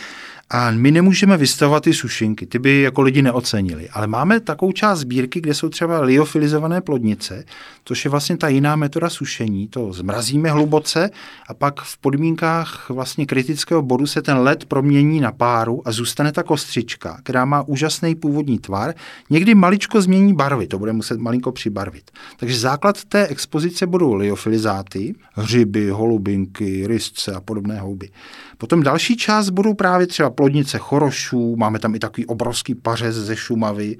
a 0.50 0.70
my 0.70 0.90
nemůžeme 0.90 1.36
vystavovat 1.36 1.82
ty 1.82 1.94
sušinky, 1.94 2.46
ty 2.46 2.58
by 2.58 2.80
jako 2.80 3.02
lidi 3.02 3.22
neocenili. 3.22 3.88
Ale 3.88 4.06
máme 4.06 4.40
takovou 4.40 4.72
část 4.72 4.98
sbírky, 4.98 5.40
kde 5.40 5.54
jsou 5.54 5.68
třeba 5.68 6.00
liofilizované 6.00 6.80
plodnice, 6.80 7.44
což 7.84 8.04
je 8.04 8.10
vlastně 8.10 8.36
ta 8.36 8.48
jiná 8.48 8.76
metoda 8.76 9.10
sušení. 9.10 9.68
To 9.68 9.92
zmrazíme 9.92 10.50
hluboce 10.50 11.10
a 11.48 11.54
pak 11.54 11.80
v 11.80 11.98
podmínkách 11.98 12.90
vlastně 12.90 13.26
kritického 13.26 13.82
bodu 13.82 14.06
se 14.06 14.22
ten 14.22 14.38
led 14.38 14.64
promění 14.64 15.20
na 15.20 15.32
páru 15.32 15.88
a 15.88 15.92
zůstane 15.92 16.32
ta 16.32 16.42
kostřička, 16.42 17.18
která 17.22 17.44
má 17.44 17.62
úžasný 17.62 18.14
původní 18.14 18.58
tvar. 18.58 18.94
Někdy 19.30 19.54
maličko 19.54 20.02
změní 20.02 20.34
barvy, 20.34 20.66
to 20.66 20.78
bude 20.78 20.92
muset 20.92 21.20
malinko 21.20 21.52
přibarvit. 21.52 22.10
Takže 22.36 22.58
základ 22.58 23.04
té 23.04 23.26
expozice 23.26 23.86
budou 23.86 24.14
liofilizáty, 24.14 25.14
hřiby, 25.32 25.90
holubinky, 25.90 26.86
rysce 26.86 27.32
a 27.32 27.40
podobné 27.40 27.80
houby. 27.80 28.10
Potom 28.58 28.82
další 28.82 29.16
část 29.16 29.50
budou 29.50 29.74
právě 29.74 30.06
třeba 30.06 30.30
plodnice 30.30 30.78
chorošů, 30.78 31.56
máme 31.56 31.78
tam 31.78 31.94
i 31.94 31.98
takový 31.98 32.26
obrovský 32.26 32.74
pařez 32.74 33.16
ze 33.16 33.36
Šumavy, 33.36 33.96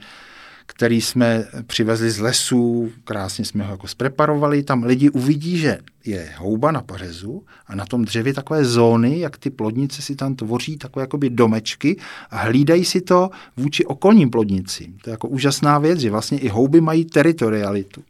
který 0.67 1.01
jsme 1.01 1.45
přivezli 1.67 2.11
z 2.11 2.19
lesů, 2.19 2.93
krásně 3.05 3.45
jsme 3.45 3.65
ho 3.65 3.71
jako 3.71 3.87
zpreparovali. 3.89 4.63
Tam 4.63 4.83
lidi 4.83 5.11
uvidí, 5.11 5.59
že 5.59 5.79
je 6.09 6.33
houba 6.39 6.73
na 6.73 6.83
pařezu 6.83 7.45
a 7.67 7.75
na 7.75 7.87
tom 7.87 8.05
dřevě 8.05 8.35
takové 8.35 8.65
zóny, 8.65 9.21
jak 9.21 9.39
ty 9.39 9.51
plodnice 9.51 10.03
si 10.03 10.17
tam 10.17 10.35
tvoří 10.35 10.77
takové 10.77 11.03
jakoby 11.03 11.31
domečky 11.31 11.97
a 12.31 12.37
hlídají 12.37 12.85
si 12.85 13.01
to 13.01 13.31
vůči 13.57 13.85
okolním 13.85 14.31
plodnicím. 14.31 14.99
To 15.05 15.11
je 15.11 15.13
jako 15.13 15.29
úžasná 15.29 15.79
věc, 15.79 16.01
že 16.01 16.11
vlastně 16.11 16.39
i 16.39 16.49
houby 16.49 16.81
mají 16.81 17.05
teritorialitu. 17.05 18.03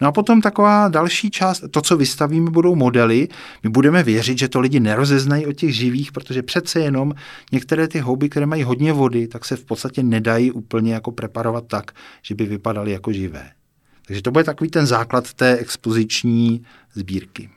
No 0.00 0.08
a 0.08 0.12
potom 0.12 0.40
taková 0.40 0.88
další 0.88 1.30
část, 1.30 1.64
to, 1.70 1.82
co 1.82 1.96
vystavíme, 1.96 2.50
budou 2.50 2.74
modely. 2.74 3.28
My 3.62 3.70
budeme 3.70 4.02
věřit, 4.02 4.38
že 4.38 4.48
to 4.48 4.60
lidi 4.60 4.80
nerozeznají 4.80 5.46
od 5.46 5.52
těch 5.52 5.76
živých, 5.76 6.12
protože 6.12 6.42
přece 6.42 6.80
jenom 6.80 7.14
některé 7.52 7.88
ty 7.88 7.98
houby, 7.98 8.28
které 8.28 8.46
mají 8.46 8.62
hodně 8.62 8.92
vody, 8.92 9.28
tak 9.28 9.44
se 9.44 9.56
v 9.56 9.64
podstatě 9.64 10.02
nedají 10.02 10.52
úplně 10.52 10.94
jako 10.94 11.12
preparovat 11.12 11.64
tak, 11.66 11.90
že 12.22 12.34
by 12.34 12.46
vypadaly 12.46 12.92
jako 12.92 13.12
živé. 13.12 13.50
Takže 14.06 14.22
to 14.22 14.30
bude 14.30 14.44
takový 14.44 14.70
ten 14.70 14.86
základ 14.86 15.34
té 15.34 15.56
expoziční 15.56 16.62
sbírky. 16.94 17.50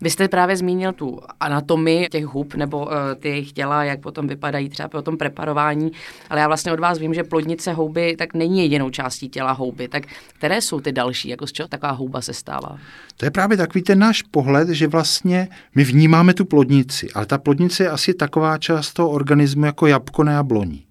Vy 0.00 0.10
jste 0.10 0.28
právě 0.28 0.56
zmínil 0.56 0.92
tu 0.92 1.20
anatomii 1.40 2.08
těch 2.08 2.24
hub 2.26 2.54
nebo 2.54 2.78
uh, 2.78 2.92
ty 3.20 3.28
jejich 3.28 3.52
těla, 3.52 3.84
jak 3.84 4.00
potom 4.00 4.26
vypadají 4.26 4.68
třeba 4.68 4.88
po 4.88 5.02
tom 5.02 5.16
preparování, 5.16 5.92
ale 6.30 6.40
já 6.40 6.46
vlastně 6.46 6.72
od 6.72 6.80
vás 6.80 6.98
vím, 6.98 7.14
že 7.14 7.24
plodnice 7.24 7.72
houby 7.72 8.16
tak 8.18 8.34
není 8.34 8.62
jedinou 8.62 8.90
částí 8.90 9.28
těla 9.28 9.52
houby. 9.52 9.88
Tak 9.88 10.02
které 10.38 10.60
jsou 10.60 10.80
ty 10.80 10.92
další, 10.92 11.28
jako 11.28 11.46
z 11.46 11.52
čeho 11.52 11.68
taková 11.68 11.92
houba 11.92 12.20
se 12.20 12.34
stává? 12.34 12.78
To 13.16 13.24
je 13.24 13.30
právě 13.30 13.56
takový 13.56 13.82
ten 13.82 13.98
náš 13.98 14.22
pohled, 14.22 14.68
že 14.68 14.86
vlastně 14.88 15.48
my 15.74 15.84
vnímáme 15.84 16.34
tu 16.34 16.44
plodnici, 16.44 17.08
ale 17.14 17.26
ta 17.26 17.38
plodnice 17.38 17.82
je 17.82 17.90
asi 17.90 18.14
taková 18.14 18.58
část 18.58 18.92
toho 18.92 19.10
organismu 19.10 19.64
jako 19.64 19.86
jabko 19.86 20.24
na 20.24 20.32
jabloní. 20.32 20.84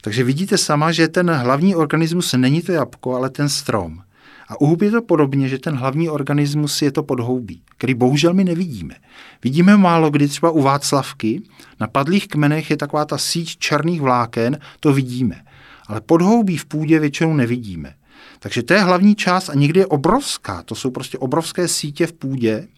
Takže 0.00 0.24
vidíte 0.24 0.58
sama, 0.58 0.92
že 0.92 1.08
ten 1.08 1.30
hlavní 1.30 1.74
organismus 1.74 2.32
není 2.32 2.62
to 2.62 2.72
jabko, 2.72 3.14
ale 3.14 3.30
ten 3.30 3.48
strom. 3.48 4.02
A 4.52 4.60
u 4.60 4.66
hub 4.66 4.82
je 4.82 4.90
to 4.90 5.02
podobně, 5.02 5.48
že 5.48 5.58
ten 5.58 5.74
hlavní 5.74 6.08
organismus 6.08 6.82
je 6.82 6.92
to 6.92 7.02
podhoubí, 7.02 7.62
který 7.78 7.94
bohužel 7.94 8.34
my 8.34 8.44
nevidíme. 8.44 8.94
Vidíme 9.44 9.76
málo 9.76 10.10
kdy 10.10 10.28
třeba 10.28 10.50
u 10.50 10.62
Václavky, 10.62 11.42
na 11.80 11.86
padlých 11.86 12.28
kmenech 12.28 12.70
je 12.70 12.76
taková 12.76 13.04
ta 13.04 13.18
síť 13.18 13.58
černých 13.58 14.00
vláken, 14.00 14.58
to 14.80 14.92
vidíme. 14.92 15.40
Ale 15.86 16.00
podhoubí 16.00 16.56
v 16.56 16.64
půdě 16.64 16.98
většinou 16.98 17.34
nevidíme. 17.34 17.94
Takže 18.38 18.62
to 18.62 18.74
je 18.74 18.80
hlavní 18.80 19.14
část 19.14 19.48
a 19.48 19.54
někdy 19.54 19.80
je 19.80 19.86
obrovská. 19.86 20.62
To 20.62 20.74
jsou 20.74 20.90
prostě 20.90 21.18
obrovské 21.18 21.68
sítě 21.68 22.06
v 22.06 22.12
půdě, 22.12 22.68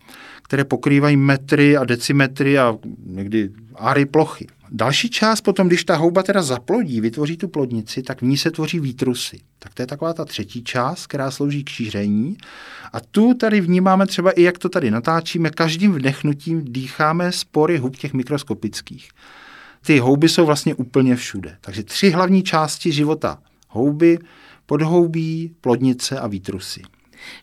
které 0.43 0.64
pokrývají 0.64 1.16
metry 1.16 1.76
a 1.76 1.85
decimetry 1.85 2.59
a 2.59 2.76
někdy 3.07 3.50
áry 3.75 4.07
plochy. 4.07 4.47
Další 4.76 5.11
část 5.11 5.40
potom, 5.40 5.69
když 5.69 5.85
ta 5.85 5.97
houba 5.97 6.23
teda 6.23 6.43
zaplodí, 6.43 7.00
vytvoří 7.00 7.37
tu 7.37 7.49
plodnici, 7.49 8.02
tak 8.02 8.23
v 8.23 8.25
ní 8.25 8.37
se 8.37 8.50
tvoří 8.50 8.81
výtrusy. 8.81 9.40
Tak 9.59 9.75
to 9.75 9.83
je 9.83 9.87
taková 9.87 10.12
ta 10.12 10.25
třetí 10.25 10.64
část, 10.64 11.07
která 11.07 11.31
slouží 11.31 11.64
k 11.64 11.69
šíření. 11.69 12.37
A 12.93 13.00
tu 13.00 13.35
tady 13.35 13.61
vnímáme 13.61 14.07
třeba 14.07 14.31
i, 14.31 14.43
jak 14.43 14.59
to 14.59 14.69
tady 14.69 14.90
natáčíme, 14.90 15.50
každým 15.50 15.93
vdechnutím 15.93 16.64
dýcháme 16.64 17.33
spory 17.33 17.78
hub 17.78 17.97
těch 17.97 18.14
mikroskopických. 18.14 19.09
Ty 19.87 19.99
houby 19.99 20.28
jsou 20.28 20.47
vlastně 20.47 20.75
úplně 20.75 21.16
všude. 21.16 21.57
Takže 21.61 21.83
tři 21.83 22.11
hlavní 22.11 22.43
části 22.43 22.93
života. 22.93 23.38
Houby, 23.69 24.19
podhoubí, 24.66 25.54
plodnice 25.61 26.21
a 26.21 26.26
výtrusy. 26.26 26.83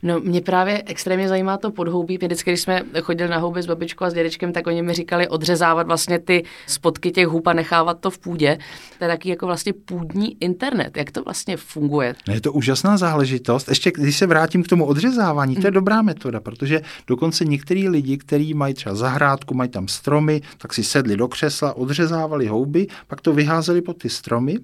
No, 0.04 0.20
mě 0.20 0.42
právě 0.42 0.84
extrémně 0.86 1.28
zajímá 1.28 1.58
to 1.58 1.72
podhoubí. 1.72 2.18
Vždycky, 2.18 2.52
když 2.52 2.62
jsme 2.62 2.84
chodili 3.02 3.30
na 3.30 3.38
houby 3.38 3.62
s 3.62 3.66
babičkou 3.66 4.06
a 4.06 4.10
s 4.10 4.14
dědečkem, 4.14 4.54
tak 4.54 4.68
oni 4.68 4.82
mi 4.82 4.94
říkali 4.94 5.28
odřezávat 5.28 5.88
vlastně 5.88 6.20
ty 6.20 6.44
spotky 6.68 7.12
těch 7.12 7.28
hub 7.28 7.48
a 7.48 7.54
nechávat 7.54 8.00
to 8.00 8.10
v 8.10 8.20
půdě. 8.20 8.58
To 8.98 9.04
je 9.04 9.08
taky 9.08 9.30
jako 9.30 9.46
vlastně 9.46 9.74
půdní 9.74 10.38
internet. 10.40 10.98
Jak 10.98 11.12
to 11.12 11.24
vlastně 11.24 11.58
funguje? 11.58 12.16
No, 12.28 12.34
je 12.34 12.42
to 12.42 12.54
úžasná 12.54 12.98
záležitost. 12.98 13.70
Ještě 13.70 13.92
když 13.92 14.18
se 14.18 14.28
vrátím 14.28 14.64
k 14.64 14.68
tomu 14.68 14.86
odřezávání, 14.86 15.56
to 15.56 15.68
je 15.68 15.72
dobrá 15.72 16.02
metoda, 16.02 16.40
protože 16.40 16.82
dokonce 17.08 17.46
některý 17.46 17.90
lidi, 17.90 18.18
kteří 18.18 18.54
mají 18.54 18.74
třeba 18.74 18.96
zahrádku, 18.96 19.54
mají 19.54 19.70
tam 19.70 19.88
stromy, 19.88 20.42
tak 20.58 20.74
si 20.74 20.84
sedli 20.84 21.18
do 21.18 21.28
křesla, 21.28 21.74
odřezávali 21.74 22.48
houby, 22.48 22.88
pak 23.08 23.22
to 23.22 23.34
vyházeli 23.34 23.82
pod 23.82 23.98
ty 23.98 24.10
stromy 24.10 24.60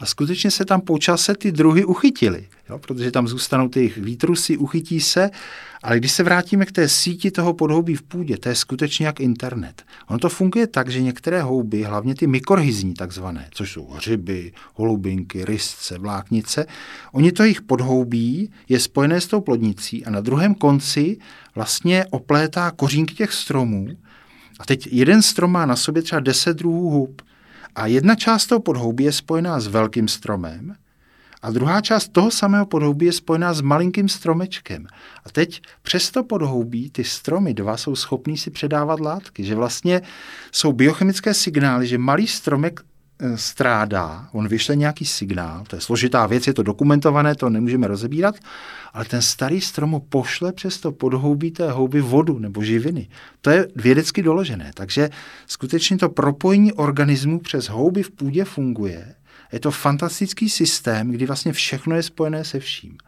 a 0.00 0.06
skutečně 0.06 0.50
se 0.50 0.64
tam 0.64 0.80
po 0.80 0.98
čase 0.98 1.34
ty 1.34 1.52
druhy 1.52 1.84
uchytily, 1.84 2.48
jo, 2.70 2.78
protože 2.78 3.10
tam 3.10 3.28
zůstanou 3.28 3.68
ty 3.68 3.80
jejich 3.80 3.96
výtrusy, 3.96 4.56
uchytí 4.56 5.00
se, 5.00 5.30
ale 5.82 5.96
když 5.96 6.12
se 6.12 6.22
vrátíme 6.22 6.66
k 6.66 6.72
té 6.72 6.88
síti 6.88 7.30
toho 7.30 7.54
podhoubí 7.54 7.94
v 7.94 8.02
půdě, 8.02 8.38
to 8.38 8.48
je 8.48 8.54
skutečně 8.54 9.06
jak 9.06 9.20
internet. 9.20 9.82
Ono 10.08 10.18
to 10.18 10.28
funguje 10.28 10.66
tak, 10.66 10.88
že 10.88 11.02
některé 11.02 11.42
houby, 11.42 11.82
hlavně 11.82 12.14
ty 12.14 12.26
mikorhizní 12.26 12.94
takzvané, 12.94 13.48
což 13.50 13.72
jsou 13.72 13.86
hřiby, 13.86 14.52
holubinky, 14.74 15.44
rysce, 15.44 15.98
vláknice, 15.98 16.66
oni 17.12 17.32
to 17.32 17.42
jejich 17.42 17.62
podhoubí 17.62 18.50
je 18.68 18.80
spojené 18.80 19.20
s 19.20 19.26
tou 19.26 19.40
plodnicí 19.40 20.04
a 20.04 20.10
na 20.10 20.20
druhém 20.20 20.54
konci 20.54 21.18
vlastně 21.54 22.04
oplétá 22.10 22.70
kořínky 22.70 23.14
těch 23.14 23.32
stromů. 23.32 23.88
A 24.60 24.64
teď 24.64 24.88
jeden 24.92 25.22
strom 25.22 25.52
má 25.52 25.66
na 25.66 25.76
sobě 25.76 26.02
třeba 26.02 26.20
10 26.20 26.56
druhů 26.56 26.90
hub. 26.90 27.22
A 27.74 27.86
jedna 27.86 28.14
část 28.14 28.46
toho 28.46 28.60
podhoubí 28.60 29.04
je 29.04 29.12
spojená 29.12 29.60
s 29.60 29.66
velkým 29.66 30.08
stromem 30.08 30.74
a 31.42 31.50
druhá 31.50 31.80
část 31.80 32.08
toho 32.08 32.30
samého 32.30 32.66
podhoubí 32.66 33.06
je 33.06 33.12
spojená 33.12 33.54
s 33.54 33.60
malinkým 33.60 34.08
stromečkem. 34.08 34.86
A 35.24 35.30
teď 35.30 35.62
přes 35.82 36.10
to 36.10 36.24
podhoubí 36.24 36.90
ty 36.90 37.04
stromy 37.04 37.54
dva 37.54 37.76
jsou 37.76 37.96
schopní 37.96 38.38
si 38.38 38.50
předávat 38.50 39.00
látky, 39.00 39.44
že 39.44 39.54
vlastně 39.54 40.02
jsou 40.52 40.72
biochemické 40.72 41.34
signály, 41.34 41.86
že 41.86 41.98
malý 41.98 42.26
stromek 42.26 42.80
strádá, 43.34 44.28
on 44.32 44.48
vyšle 44.48 44.76
nějaký 44.76 45.04
signál, 45.04 45.64
to 45.68 45.76
je 45.76 45.80
složitá 45.80 46.26
věc, 46.26 46.46
je 46.46 46.54
to 46.54 46.62
dokumentované, 46.62 47.34
to 47.34 47.50
nemůžeme 47.50 47.86
rozebírat, 47.86 48.34
ale 48.92 49.04
ten 49.04 49.22
starý 49.22 49.60
strom 49.60 50.02
pošle 50.08 50.52
přes 50.52 50.80
to 50.80 50.92
podhoubí 50.92 51.50
té 51.50 51.70
houby 51.70 52.00
vodu 52.00 52.38
nebo 52.38 52.62
živiny. 52.62 53.08
To 53.40 53.50
je 53.50 53.68
vědecky 53.76 54.22
doložené, 54.22 54.70
takže 54.74 55.10
skutečně 55.46 55.98
to 55.98 56.08
propojení 56.08 56.72
organismů 56.72 57.38
přes 57.38 57.68
houby 57.68 58.02
v 58.02 58.10
půdě 58.10 58.44
funguje 58.44 59.14
Je 59.52 59.60
to 59.60 59.70
fantastický 59.70 60.48
systém, 60.48 61.10
kdy 61.10 61.26
vlastně 61.26 61.52
všechno 61.52 61.96
je 61.96 62.02
spojené 62.02 62.44
se 62.44 62.60
vším. 62.60 62.98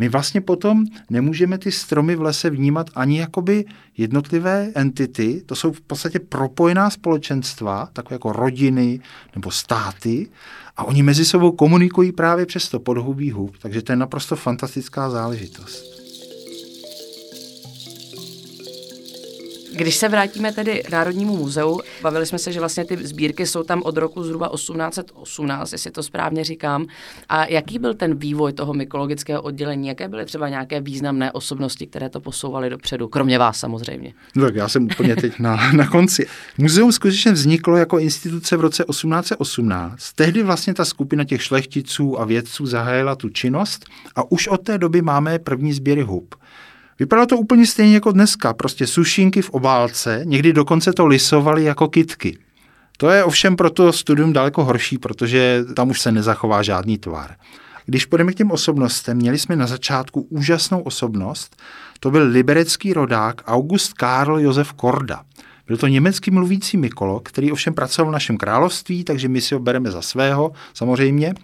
My 0.00 0.08
vlastně 0.08 0.40
potom 0.40 0.84
nemůžeme 1.10 1.58
ty 1.58 1.72
stromy 1.72 2.16
v 2.16 2.22
lese 2.22 2.50
vnímat 2.50 2.90
ani 2.94 3.18
jakoby 3.18 3.64
jednotlivé 3.96 4.72
entity, 4.74 5.42
to 5.46 5.54
jsou 5.54 5.72
v 5.72 5.80
podstatě 5.80 6.18
propojená 6.18 6.90
společenstva, 6.90 7.88
takové 7.92 8.14
jako 8.14 8.32
rodiny 8.32 9.00
nebo 9.34 9.50
státy, 9.50 10.28
a 10.76 10.84
oni 10.84 11.02
mezi 11.02 11.24
sebou 11.24 11.52
komunikují 11.52 12.12
právě 12.12 12.46
přes 12.46 12.68
to 12.68 12.80
podhubí 12.80 13.30
hub, 13.30 13.58
takže 13.58 13.82
to 13.82 13.92
je 13.92 13.96
naprosto 13.96 14.36
fantastická 14.36 15.10
záležitost. 15.10 15.99
Když 19.76 19.96
se 19.96 20.08
vrátíme 20.08 20.52
tedy 20.52 20.82
k 20.86 20.90
Národnímu 20.90 21.36
muzeu, 21.36 21.80
bavili 22.02 22.26
jsme 22.26 22.38
se, 22.38 22.52
že 22.52 22.60
vlastně 22.60 22.84
ty 22.84 22.96
sbírky 23.06 23.46
jsou 23.46 23.62
tam 23.62 23.82
od 23.82 23.96
roku 23.96 24.24
zhruba 24.24 24.48
1818, 24.54 25.72
jestli 25.72 25.90
to 25.90 26.02
správně 26.02 26.44
říkám. 26.44 26.86
A 27.28 27.46
jaký 27.46 27.78
byl 27.78 27.94
ten 27.94 28.16
vývoj 28.16 28.52
toho 28.52 28.74
mykologického 28.74 29.42
oddělení? 29.42 29.88
Jaké 29.88 30.08
byly 30.08 30.24
třeba 30.24 30.48
nějaké 30.48 30.80
významné 30.80 31.32
osobnosti, 31.32 31.86
které 31.86 32.08
to 32.08 32.20
posouvaly 32.20 32.70
dopředu? 32.70 33.08
Kromě 33.08 33.38
vás 33.38 33.58
samozřejmě. 33.58 34.14
No 34.36 34.44
tak 34.44 34.54
já 34.54 34.68
jsem 34.68 34.84
úplně 34.84 35.16
teď 35.16 35.38
na, 35.38 35.72
na 35.72 35.86
konci. 35.86 36.26
Muzeum 36.58 36.92
skutečně 36.92 37.32
vzniklo 37.32 37.76
jako 37.76 37.98
instituce 37.98 38.56
v 38.56 38.60
roce 38.60 38.84
1818. 38.90 40.12
Tehdy 40.12 40.42
vlastně 40.42 40.74
ta 40.74 40.84
skupina 40.84 41.24
těch 41.24 41.42
šlechticů 41.42 42.20
a 42.20 42.24
vědců 42.24 42.66
zahájila 42.66 43.16
tu 43.16 43.28
činnost 43.28 43.84
a 44.16 44.32
už 44.32 44.48
od 44.48 44.60
té 44.62 44.78
doby 44.78 45.02
máme 45.02 45.38
první 45.38 45.72
sběry 45.72 46.02
hub. 46.02 46.34
Vypadalo 47.00 47.26
to 47.26 47.36
úplně 47.36 47.66
stejně 47.66 47.94
jako 47.94 48.12
dneska, 48.12 48.54
prostě 48.54 48.86
sušinky 48.86 49.42
v 49.42 49.50
obálce, 49.50 50.20
někdy 50.24 50.52
dokonce 50.52 50.92
to 50.92 51.06
lisovali 51.06 51.64
jako 51.64 51.88
kitky. 51.88 52.38
To 52.96 53.10
je 53.10 53.24
ovšem 53.24 53.56
pro 53.56 53.70
to 53.70 53.92
studium 53.92 54.32
daleko 54.32 54.64
horší, 54.64 54.98
protože 54.98 55.64
tam 55.76 55.90
už 55.90 56.00
se 56.00 56.12
nezachová 56.12 56.62
žádný 56.62 56.98
tvar. 56.98 57.34
Když 57.86 58.06
půjdeme 58.06 58.32
k 58.32 58.34
těm 58.34 58.50
osobnostem, 58.50 59.16
měli 59.16 59.38
jsme 59.38 59.56
na 59.56 59.66
začátku 59.66 60.20
úžasnou 60.20 60.80
osobnost, 60.80 61.62
to 62.00 62.10
byl 62.10 62.22
liberecký 62.22 62.92
rodák 62.92 63.42
August 63.46 63.92
Karl 63.92 64.40
Josef 64.40 64.72
Korda. 64.72 65.22
Byl 65.70 65.76
to 65.76 65.86
německý 65.86 66.30
mluvící 66.30 66.76
mykolog, 66.76 67.28
který 67.28 67.52
ovšem 67.52 67.74
pracoval 67.74 68.10
v 68.10 68.12
našem 68.12 68.36
království, 68.36 69.04
takže 69.04 69.28
my 69.28 69.40
si 69.40 69.54
ho 69.54 69.60
bereme 69.60 69.90
za 69.90 70.02
svého, 70.02 70.52
samozřejmě. 70.74 71.34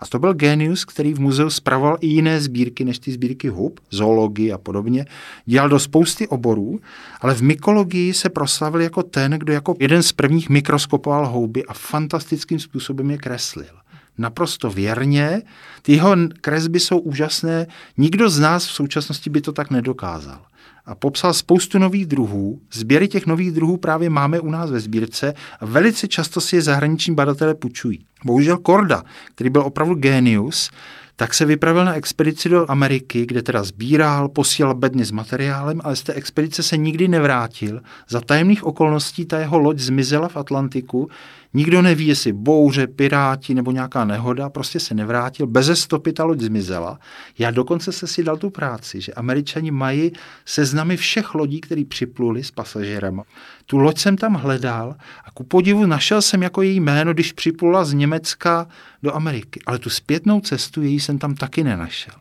A 0.00 0.06
to 0.06 0.18
byl 0.18 0.34
genius, 0.34 0.84
který 0.84 1.14
v 1.14 1.20
muzeu 1.20 1.50
spravoval 1.50 1.96
i 2.00 2.06
jiné 2.06 2.40
sbírky 2.40 2.84
než 2.84 2.98
ty 2.98 3.12
sbírky 3.12 3.48
hub, 3.48 3.80
zoologii 3.90 4.52
a 4.52 4.58
podobně. 4.58 5.06
Dělal 5.44 5.68
do 5.68 5.78
spousty 5.78 6.28
oborů, 6.28 6.80
ale 7.20 7.34
v 7.34 7.42
mykologii 7.42 8.14
se 8.14 8.28
proslavil 8.28 8.80
jako 8.80 9.02
ten, 9.02 9.32
kdo 9.32 9.52
jako 9.52 9.74
jeden 9.80 10.02
z 10.02 10.12
prvních 10.12 10.48
mikroskopoval 10.48 11.26
houby 11.26 11.64
a 11.64 11.74
fantastickým 11.74 12.58
způsobem 12.58 13.10
je 13.10 13.18
kreslil 13.18 13.74
naprosto 14.18 14.70
věrně. 14.70 15.42
Ty 15.82 15.92
jeho 15.92 16.16
kresby 16.40 16.80
jsou 16.80 16.98
úžasné. 16.98 17.66
Nikdo 17.96 18.30
z 18.30 18.38
nás 18.38 18.66
v 18.66 18.72
současnosti 18.72 19.30
by 19.30 19.40
to 19.40 19.52
tak 19.52 19.70
nedokázal 19.70 20.40
a 20.86 20.94
popsal 20.94 21.32
spoustu 21.34 21.78
nových 21.78 22.06
druhů. 22.06 22.60
Sběry 22.72 23.08
těch 23.08 23.26
nových 23.26 23.52
druhů 23.52 23.76
právě 23.76 24.10
máme 24.10 24.40
u 24.40 24.50
nás 24.50 24.70
ve 24.70 24.80
sbírce 24.80 25.34
a 25.60 25.66
velice 25.66 26.08
často 26.08 26.40
si 26.40 26.56
je 26.56 26.62
zahraniční 26.62 27.14
badatelé 27.14 27.54
půjčují. 27.54 28.04
Bohužel 28.24 28.58
Korda, 28.58 29.02
který 29.34 29.50
byl 29.50 29.62
opravdu 29.62 29.94
genius, 29.94 30.70
tak 31.16 31.34
se 31.34 31.44
vypravil 31.44 31.84
na 31.84 31.94
expedici 31.94 32.48
do 32.48 32.70
Ameriky, 32.70 33.26
kde 33.26 33.42
teda 33.42 33.64
sbíral, 33.64 34.28
posílal 34.28 34.74
bedny 34.74 35.04
s 35.04 35.10
materiálem, 35.10 35.80
ale 35.84 35.96
z 35.96 36.02
té 36.02 36.12
expedice 36.12 36.62
se 36.62 36.76
nikdy 36.76 37.08
nevrátil. 37.08 37.80
Za 38.08 38.20
tajemných 38.20 38.64
okolností 38.64 39.24
ta 39.24 39.38
jeho 39.38 39.58
loď 39.58 39.78
zmizela 39.78 40.28
v 40.28 40.36
Atlantiku. 40.36 41.08
Nikdo 41.54 41.82
neví, 41.82 42.06
jestli 42.06 42.32
bouře, 42.32 42.86
piráti 42.86 43.54
nebo 43.54 43.70
nějaká 43.70 44.04
nehoda, 44.04 44.50
prostě 44.50 44.80
se 44.80 44.94
nevrátil. 44.94 45.46
Beze 45.46 45.76
stopy 45.76 46.12
ta 46.12 46.24
loď 46.24 46.40
zmizela. 46.40 46.98
Já 47.38 47.50
dokonce 47.50 47.92
se 47.92 48.06
si 48.06 48.24
dal 48.24 48.36
tu 48.36 48.50
práci, 48.50 49.00
že 49.00 49.12
američani 49.12 49.70
mají 49.70 50.12
seznamy 50.44 50.96
všech 50.96 51.34
lodí, 51.34 51.60
které 51.60 51.84
připluli 51.88 52.44
s 52.44 52.50
pasažérem. 52.50 53.22
Tu 53.66 53.78
loď 53.78 53.98
jsem 53.98 54.16
tam 54.16 54.34
hledal 54.34 54.96
a 55.24 55.30
ku 55.30 55.44
podivu 55.44 55.86
našel 55.86 56.22
jsem 56.22 56.42
jako 56.42 56.62
její 56.62 56.80
jméno, 56.80 57.14
když 57.14 57.32
připlula 57.32 57.84
z 57.84 57.92
Německa 57.92 58.66
do 59.02 59.14
Ameriky. 59.14 59.60
Ale 59.66 59.78
tu 59.78 59.90
zpětnou 59.90 60.40
cestu 60.40 60.82
její 60.82 61.00
jsem 61.00 61.18
tam 61.18 61.34
taky 61.34 61.64
nenašel. 61.64 62.14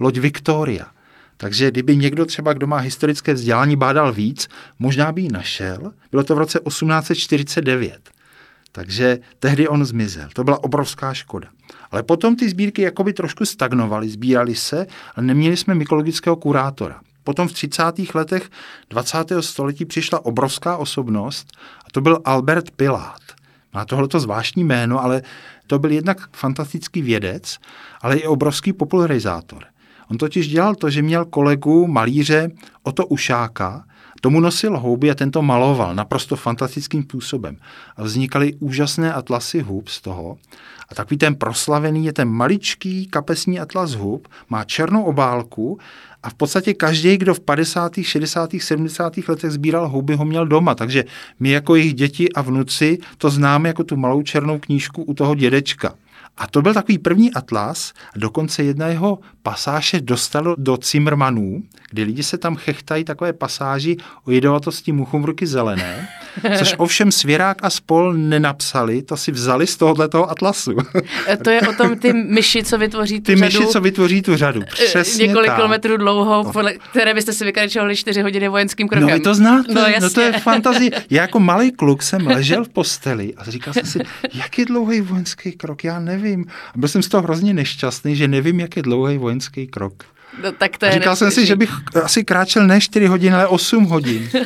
Loď 0.00 0.18
Victoria. 0.18 0.86
Takže 1.36 1.70
kdyby 1.70 1.96
někdo 1.96 2.26
třeba, 2.26 2.52
kdo 2.52 2.66
má 2.66 2.76
historické 2.76 3.34
vzdělání, 3.34 3.76
bádal 3.76 4.12
víc, 4.12 4.48
možná 4.78 5.12
by 5.12 5.22
ji 5.22 5.28
našel. 5.32 5.92
Bylo 6.10 6.24
to 6.24 6.34
v 6.34 6.38
roce 6.38 6.60
1849. 6.68 8.13
Takže 8.74 9.18
tehdy 9.38 9.68
on 9.68 9.84
zmizel. 9.84 10.28
To 10.32 10.44
byla 10.44 10.64
obrovská 10.64 11.14
škoda. 11.14 11.48
Ale 11.90 12.02
potom 12.02 12.36
ty 12.36 12.48
sbírky 12.48 12.82
jakoby 12.82 13.12
trošku 13.12 13.46
stagnovaly, 13.46 14.08
sbírali 14.08 14.54
se, 14.54 14.86
ale 15.16 15.26
neměli 15.26 15.56
jsme 15.56 15.74
mykologického 15.74 16.36
kurátora. 16.36 17.00
Potom 17.24 17.48
v 17.48 17.52
30. 17.52 17.82
letech 18.14 18.50
20. 18.90 19.18
století 19.40 19.84
přišla 19.84 20.24
obrovská 20.24 20.76
osobnost 20.76 21.46
a 21.86 21.90
to 21.92 22.00
byl 22.00 22.20
Albert 22.24 22.70
Pilát. 22.70 23.20
Má 23.74 23.84
tohleto 23.84 24.20
zvláštní 24.20 24.64
jméno, 24.64 25.04
ale 25.04 25.22
to 25.66 25.78
byl 25.78 25.90
jednak 25.90 26.18
fantastický 26.32 27.02
vědec, 27.02 27.58
ale 28.02 28.16
i 28.16 28.26
obrovský 28.26 28.72
popularizátor. 28.72 29.64
On 30.10 30.18
totiž 30.18 30.48
dělal 30.48 30.74
to, 30.74 30.90
že 30.90 31.02
měl 31.02 31.24
kolegu 31.24 31.86
malíře 31.86 32.50
Oto 32.82 33.06
Ušáka, 33.06 33.84
tomu 34.24 34.40
nosil 34.40 34.78
houby 34.78 35.10
a 35.10 35.14
tento 35.14 35.42
maloval 35.42 35.94
naprosto 35.94 36.36
fantastickým 36.36 37.02
způsobem. 37.02 37.56
A 37.96 38.02
vznikaly 38.02 38.54
úžasné 38.54 39.12
atlasy 39.12 39.60
hub 39.60 39.88
z 39.88 40.00
toho. 40.00 40.36
A 40.88 40.94
takový 40.94 41.18
ten 41.18 41.34
proslavený 41.34 42.06
je 42.06 42.12
ten 42.12 42.28
maličký 42.28 43.06
kapesní 43.06 43.60
atlas 43.60 43.92
hub, 43.92 44.28
má 44.48 44.64
černou 44.64 45.02
obálku 45.02 45.78
a 46.22 46.30
v 46.30 46.34
podstatě 46.34 46.74
každý, 46.74 47.16
kdo 47.16 47.34
v 47.34 47.40
50., 47.40 47.92
60., 48.02 48.50
70. 48.58 49.12
letech 49.28 49.50
sbíral 49.50 49.88
houby, 49.88 50.14
ho 50.14 50.24
měl 50.24 50.46
doma. 50.46 50.74
Takže 50.74 51.04
my 51.40 51.50
jako 51.50 51.76
jejich 51.76 51.94
děti 51.94 52.32
a 52.32 52.42
vnuci 52.42 52.98
to 53.18 53.30
známe 53.30 53.68
jako 53.68 53.84
tu 53.84 53.96
malou 53.96 54.22
černou 54.22 54.58
knížku 54.58 55.02
u 55.02 55.14
toho 55.14 55.34
dědečka. 55.34 55.94
A 56.36 56.46
to 56.46 56.62
byl 56.62 56.74
takový 56.74 56.98
první 56.98 57.32
atlas, 57.34 57.92
a 58.14 58.18
dokonce 58.18 58.62
jedna 58.62 58.86
jeho 58.86 59.18
pasáže 59.42 60.00
dostalo 60.00 60.54
do 60.58 60.76
Cimrmanů, 60.76 61.62
kdy 61.90 62.02
lidi 62.02 62.22
se 62.22 62.38
tam 62.38 62.56
chechtají 62.56 63.04
takové 63.04 63.32
pasáži 63.32 63.96
o 64.24 64.30
jedovotosti 64.30 64.92
muchomruky 64.92 65.46
zelené, 65.46 66.08
což 66.58 66.74
ovšem 66.78 67.12
Svěrák 67.12 67.58
a 67.62 67.70
spol 67.70 68.14
nenapsali, 68.14 69.02
to 69.02 69.16
si 69.16 69.32
vzali 69.32 69.66
z 69.66 69.76
tohoto 69.76 70.30
atlasu. 70.30 70.72
to 71.44 71.50
je 71.50 71.60
o 71.60 71.72
tom 71.72 71.98
ty 71.98 72.12
myši, 72.12 72.64
co 72.64 72.78
vytvoří 72.78 73.20
tu 73.20 73.24
Ty 73.24 73.36
řadu, 73.36 73.40
myši, 73.60 73.66
co 73.66 73.80
vytvoří 73.80 74.22
tu 74.22 74.36
řadu, 74.36 74.62
eh, 74.62 74.66
přesně 74.66 75.26
Několik 75.26 75.46
tak. 75.46 75.56
kilometrů 75.56 75.96
dlouhou, 75.96 76.52
podle 76.52 76.72
které 76.90 77.14
byste 77.14 77.32
si 77.32 77.44
vykračovali 77.44 77.96
čtyři 77.96 78.22
hodiny 78.22 78.48
vojenským 78.48 78.88
krokem. 78.88 79.08
No 79.08 79.14
vy 79.14 79.20
to 79.20 79.34
znáte, 79.34 79.74
No, 79.74 79.80
no, 79.80 79.86
jasně. 79.86 80.00
no 80.00 80.10
to 80.10 80.20
je 80.20 80.32
fantazie. 80.32 80.90
Já 81.10 81.22
jako 81.22 81.40
malý 81.40 81.72
kluk 81.72 82.02
jsem 82.02 82.26
ležel 82.26 82.64
v 82.64 82.68
posteli 82.68 83.34
a 83.34 83.44
říkal 83.50 83.74
jsem 83.74 83.86
si, 83.86 83.98
jak 84.34 84.58
je 84.58 84.64
dlouhý 84.64 85.00
vojenský 85.00 85.52
krok, 85.52 85.84
já 85.84 86.00
nevím. 86.00 86.23
A 86.74 86.78
byl 86.78 86.88
jsem 86.88 87.02
z 87.02 87.08
toho 87.08 87.22
hrozně 87.22 87.54
nešťastný, 87.54 88.16
že 88.16 88.28
nevím, 88.28 88.60
jak 88.60 88.76
je 88.76 88.82
dlouhý 88.82 89.18
vojenský 89.18 89.66
krok. 89.66 90.04
No, 90.42 90.52
tak 90.52 90.78
to 90.78 90.86
A 90.86 90.88
je 90.88 90.94
říkal 90.94 91.16
jsem 91.16 91.30
si, 91.30 91.46
že 91.46 91.56
bych 91.56 91.70
asi 92.02 92.24
kráčel 92.24 92.66
ne 92.66 92.80
4 92.80 93.06
hodiny, 93.06 93.34
ale 93.34 93.46
8 93.46 93.84
hodin. 93.84 94.28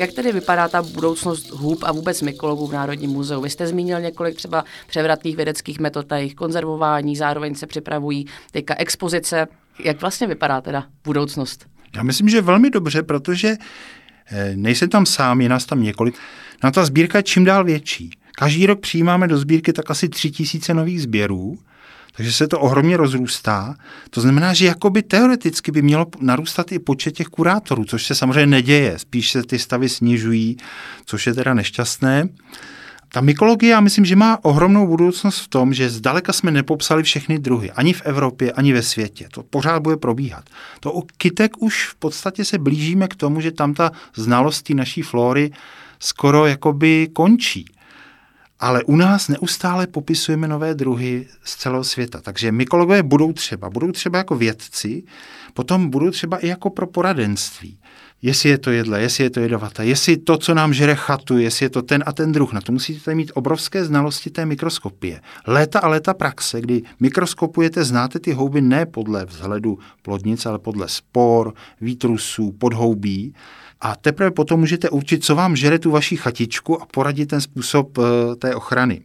Jak 0.00 0.12
tedy 0.12 0.32
vypadá 0.32 0.68
ta 0.68 0.82
budoucnost 0.82 1.50
hůb 1.50 1.82
a 1.82 1.92
vůbec 1.92 2.22
mykologů 2.22 2.66
v 2.66 2.72
Národním 2.72 3.10
muzeu? 3.10 3.40
Vy 3.40 3.50
jste 3.50 3.66
zmínil 3.66 4.00
několik 4.00 4.36
třeba 4.36 4.64
převratných 4.86 5.36
vědeckých 5.36 5.78
metod 5.78 6.12
a 6.12 6.16
jejich 6.16 6.34
konzervování, 6.34 7.16
zároveň 7.16 7.54
se 7.54 7.66
připravují 7.66 8.26
teďka 8.50 8.74
expozice. 8.78 9.46
Jak 9.84 10.00
vlastně 10.00 10.26
vypadá 10.26 10.60
teda 10.60 10.86
budoucnost? 11.04 11.66
Já 11.96 12.02
myslím, 12.02 12.28
že 12.28 12.40
velmi 12.40 12.70
dobře, 12.70 13.02
protože 13.02 13.56
eh, 14.26 14.52
nejsem 14.56 14.88
tam 14.88 15.06
sám, 15.06 15.40
je 15.40 15.48
nás 15.48 15.66
tam 15.66 15.82
několik. 15.82 16.14
No 16.62 16.68
a 16.68 16.72
ta 16.72 16.84
sbírka 16.84 17.18
je 17.18 17.22
čím 17.22 17.44
dál 17.44 17.64
větší. 17.64 18.10
Každý 18.38 18.66
rok 18.66 18.80
přijímáme 18.80 19.28
do 19.28 19.38
sbírky 19.38 19.72
tak 19.72 19.90
asi 19.90 20.08
tři 20.08 20.30
tisíce 20.30 20.74
nových 20.74 21.02
sběrů, 21.02 21.58
takže 22.16 22.32
se 22.32 22.48
to 22.48 22.60
ohromně 22.60 22.96
rozrůstá. 22.96 23.76
To 24.10 24.20
znamená, 24.20 24.54
že 24.54 24.66
jakoby 24.66 25.02
teoreticky 25.02 25.72
by 25.72 25.82
mělo 25.82 26.06
narůstat 26.20 26.72
i 26.72 26.78
počet 26.78 27.12
těch 27.12 27.26
kurátorů, 27.26 27.84
což 27.84 28.06
se 28.06 28.14
samozřejmě 28.14 28.46
neděje. 28.46 28.98
Spíš 28.98 29.30
se 29.30 29.42
ty 29.42 29.58
stavy 29.58 29.88
snižují, 29.88 30.56
což 31.06 31.26
je 31.26 31.34
teda 31.34 31.54
nešťastné. 31.54 32.28
Ta 33.08 33.20
mykologie, 33.20 33.72
já 33.72 33.80
myslím, 33.80 34.04
že 34.04 34.16
má 34.16 34.44
ohromnou 34.44 34.86
budoucnost 34.86 35.38
v 35.38 35.48
tom, 35.48 35.74
že 35.74 35.90
zdaleka 35.90 36.32
jsme 36.32 36.50
nepopsali 36.50 37.02
všechny 37.02 37.38
druhy, 37.38 37.70
ani 37.70 37.92
v 37.92 38.02
Evropě, 38.04 38.52
ani 38.52 38.72
ve 38.72 38.82
světě. 38.82 39.28
To 39.30 39.42
pořád 39.42 39.82
bude 39.82 39.96
probíhat. 39.96 40.44
To 40.80 40.92
u 40.92 41.02
kytek 41.16 41.62
už 41.62 41.88
v 41.88 41.94
podstatě 41.94 42.44
se 42.44 42.58
blížíme 42.58 43.08
k 43.08 43.14
tomu, 43.14 43.40
že 43.40 43.52
tam 43.52 43.74
ta 43.74 43.92
znalost 44.14 44.62
té 44.62 44.74
naší 44.74 45.02
flóry 45.02 45.50
skoro 45.98 46.46
jakoby 46.46 47.08
končí. 47.12 47.66
Ale 48.60 48.84
u 48.84 48.96
nás 48.96 49.28
neustále 49.28 49.86
popisujeme 49.86 50.48
nové 50.48 50.74
druhy 50.74 51.26
z 51.44 51.56
celého 51.56 51.84
světa. 51.84 52.20
Takže 52.20 52.52
mykologové 52.52 53.02
budou 53.02 53.32
třeba. 53.32 53.70
Budou 53.70 53.92
třeba 53.92 54.18
jako 54.18 54.36
vědci, 54.36 55.02
potom 55.54 55.90
budou 55.90 56.10
třeba 56.10 56.38
i 56.38 56.48
jako 56.48 56.70
pro 56.70 56.86
poradenství. 56.86 57.78
jestli 58.22 58.48
je 58.48 58.58
to 58.58 58.70
jedle, 58.70 59.00
jestli 59.02 59.24
je 59.24 59.30
to 59.30 59.40
jedovaté, 59.40 59.86
jestli 59.86 60.16
to, 60.16 60.38
co 60.38 60.54
nám 60.54 60.74
žere 60.74 60.94
chatu, 60.94 61.38
jestli 61.38 61.64
je 61.64 61.70
to 61.70 61.82
ten 61.82 62.04
a 62.06 62.12
ten 62.12 62.32
druh. 62.32 62.52
Na 62.52 62.60
to 62.60 62.72
musíte 62.72 63.14
mít 63.14 63.32
obrovské 63.34 63.84
znalosti 63.84 64.30
té 64.30 64.46
mikroskopie. 64.46 65.20
Léta 65.46 65.78
a 65.78 65.88
léta 65.88 66.14
praxe, 66.14 66.60
kdy 66.60 66.82
mikroskopujete, 67.00 67.84
znáte 67.84 68.18
ty 68.18 68.32
houby 68.32 68.60
ne 68.60 68.86
podle 68.86 69.24
vzhledu 69.24 69.78
plodnic, 70.02 70.46
ale 70.46 70.58
podle 70.58 70.88
spor, 70.88 71.54
výtrusů, 71.80 72.52
podhoubí. 72.52 73.34
A 73.80 73.96
teprve 73.96 74.30
potom 74.30 74.60
můžete 74.60 74.90
určit, 74.90 75.24
co 75.24 75.34
vám 75.34 75.56
žere 75.56 75.78
tu 75.78 75.90
vaši 75.90 76.16
chatičku 76.16 76.82
a 76.82 76.86
poradit 76.86 77.26
ten 77.26 77.40
způsob 77.40 77.98
eh, 77.98 78.36
té 78.36 78.54
ochrany. 78.54 79.02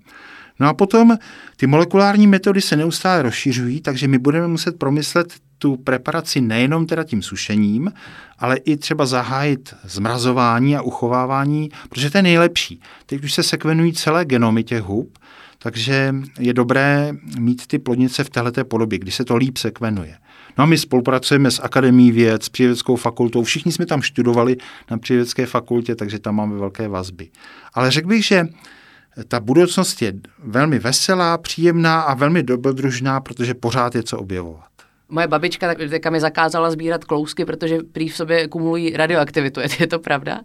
No 0.60 0.68
a 0.70 0.74
potom 0.74 1.18
ty 1.58 1.68
molekulární 1.68 2.28
metody 2.28 2.62
se 2.62 2.76
neustále 2.76 3.22
rozšiřují, 3.22 3.82
takže 3.82 4.08
my 4.08 4.18
budeme 4.18 4.48
muset 4.48 4.80
promyslet 4.80 5.34
tu 5.58 5.78
preparaci 5.78 6.42
nejenom 6.42 6.86
teda 6.86 7.04
tím 7.04 7.22
sušením, 7.22 7.94
ale 8.40 8.58
i 8.58 8.78
třeba 8.78 9.06
zahájit 9.06 9.76
zmrazování 9.84 10.76
a 10.76 10.82
uchovávání, 10.82 11.70
protože 11.90 12.10
to 12.10 12.18
je 12.18 12.22
nejlepší. 12.22 12.82
Teď 13.06 13.24
už 13.24 13.34
se 13.34 13.44
sekvenují 13.44 13.94
celé 13.94 14.26
genomy 14.26 14.64
těch 14.64 14.82
hub, 14.82 15.18
takže 15.60 16.16
je 16.40 16.54
dobré 16.54 17.12
mít 17.40 17.68
ty 17.68 17.80
plodnice 17.80 18.24
v 18.24 18.30
této 18.30 18.66
podobě, 18.66 19.00
kdy 19.00 19.12
se 19.12 19.26
to 19.26 19.36
líp 19.36 19.58
sekvenuje. 19.58 20.18
No 20.58 20.64
a 20.64 20.68
my 20.68 20.78
spolupracujeme 20.78 21.52
s 21.52 21.60
Akademií 21.64 22.12
věd, 22.12 22.44
s 22.44 22.50
přívědeckou 22.50 22.96
fakultou, 22.96 23.44
všichni 23.44 23.72
jsme 23.72 23.86
tam 23.86 24.02
studovali 24.02 24.58
na 24.92 24.98
přívědecké 24.98 25.46
fakultě, 25.46 25.96
takže 25.96 26.20
tam 26.20 26.36
máme 26.36 26.58
velké 26.58 26.88
vazby. 26.88 27.30
Ale 27.74 27.92
řekl 27.92 28.08
bych, 28.08 28.26
že 28.26 28.48
ta 29.28 29.40
budoucnost 29.40 30.02
je 30.02 30.14
velmi 30.40 30.80
veselá, 30.80 31.38
příjemná 31.38 32.02
a 32.02 32.14
velmi 32.14 32.44
dobrodružná, 32.44 33.22
protože 33.22 33.54
pořád 33.54 33.96
je 33.96 34.04
co 34.04 34.20
objevovat. 34.20 34.68
Moje 35.10 35.28
babička 35.28 35.68
tak 35.68 36.12
mi 36.12 36.20
zakázala 36.20 36.72
sbírat 36.72 37.06
klousky, 37.06 37.46
protože 37.46 37.78
prý 37.92 38.10
v 38.10 38.16
sobě 38.16 38.48
kumulují 38.48 38.98
radioaktivitu. 38.98 39.62
Je 39.80 39.88
to 39.88 40.00
pravda? 40.00 40.42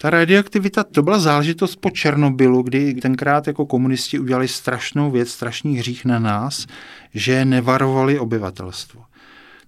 Ta 0.00 0.10
radioaktivita, 0.10 0.84
to 0.84 1.02
byla 1.02 1.18
záležitost 1.18 1.76
po 1.76 1.90
Černobylu, 1.90 2.62
kdy 2.62 2.94
tenkrát 2.94 3.46
jako 3.46 3.66
komunisti 3.66 4.18
udělali 4.18 4.48
strašnou 4.48 5.10
věc, 5.10 5.30
strašný 5.30 5.78
hřích 5.78 6.04
na 6.04 6.18
nás, 6.18 6.66
že 7.14 7.44
nevarovali 7.44 8.18
obyvatelstvo. 8.18 9.04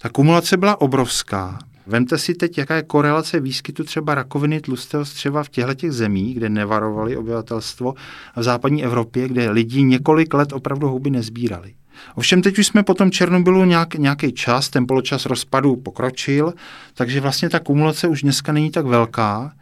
Ta 0.03 0.09
kumulace 0.09 0.57
byla 0.57 0.81
obrovská. 0.81 1.59
Vemte 1.87 2.19
si 2.19 2.35
teď, 2.35 2.59
jaká 2.59 2.75
je 2.75 2.83
korelace 2.83 3.41
výskytu 3.41 3.85
třeba 3.85 4.15
rakoviny 4.15 4.61
tlustého 4.61 5.05
střeva 5.05 5.43
v 5.43 5.49
těchto 5.49 5.75
těch 5.75 5.93
zemích, 5.93 6.37
kde 6.37 6.49
nevarovali 6.49 7.17
obyvatelstvo, 7.17 7.95
a 8.35 8.41
v 8.41 8.43
západní 8.43 8.85
Evropě, 8.85 9.29
kde 9.29 9.51
lidi 9.51 9.83
několik 9.83 10.35
let 10.35 10.53
opravdu 10.53 10.89
houby 10.89 11.11
nezbírali. 11.11 11.75
Ovšem 12.15 12.43
teď 12.43 12.59
už 12.59 12.67
jsme 12.67 12.83
po 12.83 12.95
tom 12.95 13.11
Černobylu 13.11 13.65
nějak, 13.65 13.95
nějaký 13.95 14.33
čas, 14.33 14.69
ten 14.69 14.87
poločas 14.87 15.27
rozpadu 15.27 15.77
pokročil, 15.77 16.55
takže 16.95 17.21
vlastně 17.21 17.49
ta 17.49 17.61
kumulace 17.61 18.09
už 18.09 18.23
dneska 18.23 18.53
není 18.53 18.71
tak 18.71 18.87
velká, 18.87 19.53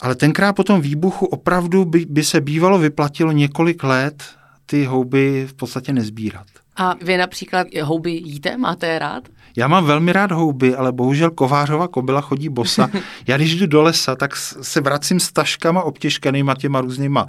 ale 0.00 0.14
tenkrát 0.14 0.52
po 0.52 0.64
tom 0.64 0.80
výbuchu 0.80 1.26
opravdu 1.26 1.84
by, 1.84 2.06
by 2.08 2.24
se 2.24 2.40
bývalo 2.40 2.78
vyplatilo 2.78 3.32
několik 3.32 3.84
let 3.84 4.24
ty 4.66 4.84
houby 4.84 5.46
v 5.48 5.54
podstatě 5.54 5.92
nezbírat. 5.92 6.46
A 6.76 6.94
vy 7.02 7.16
například 7.16 7.66
houby 7.82 8.10
jíte? 8.10 8.56
Máte 8.56 8.86
je 8.86 8.98
rád? 8.98 9.24
Já 9.56 9.68
mám 9.68 9.84
velmi 9.84 10.12
rád 10.12 10.32
houby, 10.32 10.74
ale 10.74 10.92
bohužel 10.92 11.30
kovářova 11.30 11.88
kobila 11.88 12.20
chodí 12.20 12.48
bosa. 12.48 12.90
Já 13.26 13.36
když 13.36 13.54
jdu 13.56 13.66
do 13.66 13.82
lesa, 13.82 14.16
tak 14.16 14.36
se 14.36 14.80
vracím 14.80 15.20
s 15.20 15.32
taškama 15.32 15.82
obtěžkanýma 15.82 16.54
těma 16.54 16.80
různýma 16.80 17.28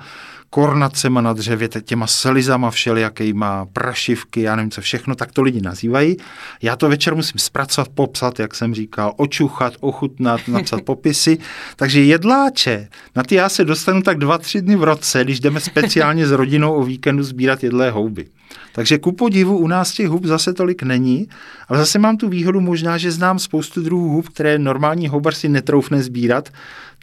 kornacema 0.50 1.22
na 1.22 1.34
dřevě, 1.34 1.68
těma 1.68 2.08
selizama 2.08 2.72
všelijakýma, 2.72 3.66
prašivky, 3.74 4.42
já 4.42 4.56
nevím 4.56 4.72
co 4.72 4.82
všechno, 4.82 5.16
tak 5.16 5.32
to 5.32 5.42
lidi 5.42 5.62
nazývají. 5.62 6.18
Já 6.62 6.76
to 6.76 6.90
večer 6.90 7.16
musím 7.16 7.40
zpracovat, 7.40 7.90
popsat, 7.90 8.40
jak 8.40 8.56
jsem 8.56 8.76
říkal, 8.76 9.14
očuchat, 9.18 9.74
ochutnat, 9.80 10.48
napsat 10.48 10.82
popisy. 10.86 11.38
Takže 11.76 12.04
jedláče, 12.04 12.88
na 13.16 13.24
ty 13.24 13.36
já 13.36 13.50
se 13.50 13.66
dostanu 13.66 14.02
tak 14.02 14.18
dva, 14.18 14.38
tři 14.38 14.62
dny 14.62 14.76
v 14.76 14.84
roce, 14.84 15.24
když 15.24 15.40
jdeme 15.40 15.60
speciálně 15.60 16.28
s 16.28 16.32
rodinou 16.32 16.74
o 16.74 16.84
víkendu 16.84 17.24
sbírat 17.24 17.64
jedlé 17.64 17.92
houby. 17.92 18.26
Takže 18.74 18.98
ku 18.98 19.12
podivu 19.12 19.58
u 19.58 19.68
nás 19.68 19.92
těch 19.92 20.08
hub 20.08 20.26
zase 20.26 20.54
tolik 20.54 20.84
není, 20.84 21.28
ale 21.68 21.80
zase 21.80 22.00
mám 22.00 22.18
tu 22.18 22.30
výhodu 22.30 22.62
možná, 22.62 22.98
že 22.98 23.12
znám 23.12 23.40
spoustu 23.40 23.82
druhů 23.82 24.10
hub, 24.10 24.30
které 24.30 24.60
normální 24.60 25.08
houbar 25.08 25.34
si 25.34 25.50
netroufne 25.50 26.04
sbírat, 26.04 26.50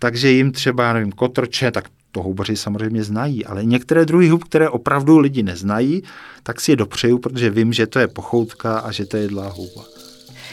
takže 0.01 0.31
jim 0.31 0.53
třeba, 0.53 0.85
já 0.85 0.93
nevím, 0.93 1.13
kotrče, 1.13 1.71
tak 1.71 1.85
to 2.13 2.23
houbaři 2.23 2.57
samozřejmě 2.57 3.05
znají, 3.05 3.47
ale 3.47 3.65
některé 3.65 4.05
druhy 4.05 4.29
hub, 4.29 4.45
které 4.45 4.69
opravdu 4.69 5.19
lidi 5.19 5.43
neznají, 5.43 6.03
tak 6.43 6.61
si 6.61 6.73
je 6.73 6.77
dopřeju, 6.77 7.19
protože 7.19 7.51
vím, 7.51 7.73
že 7.73 7.87
to 7.87 7.99
je 7.99 8.09
pochoutka 8.09 8.79
a 8.79 8.93
že 8.93 9.07
to 9.07 9.17
je 9.17 9.23
jedlá 9.23 9.49
houba. 9.49 9.85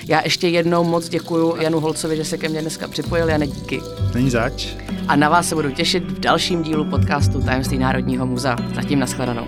Já 0.08 0.22
ještě 0.24 0.48
jednou 0.48 0.84
moc 0.84 1.10
děkuji 1.10 1.56
Janu 1.62 1.80
Holcovi, 1.80 2.18
že 2.18 2.26
se 2.26 2.38
ke 2.38 2.50
mně 2.50 2.62
dneska 2.62 2.88
připojil. 2.88 3.30
Jane, 3.30 3.48
díky. 3.48 3.82
Není 4.14 4.30
zač. 4.30 4.68
A 5.08 5.16
na 5.16 5.30
vás 5.30 5.50
se 5.50 5.56
budu 5.56 5.72
těšit 5.72 6.12
v 6.12 6.20
dalším 6.20 6.64
dílu 6.64 6.86
podcastu 6.86 7.42
Tajemství 7.42 7.78
Národního 7.78 8.26
muzea. 8.26 8.56
Zatím 8.76 9.00
nashledanou. 9.00 9.48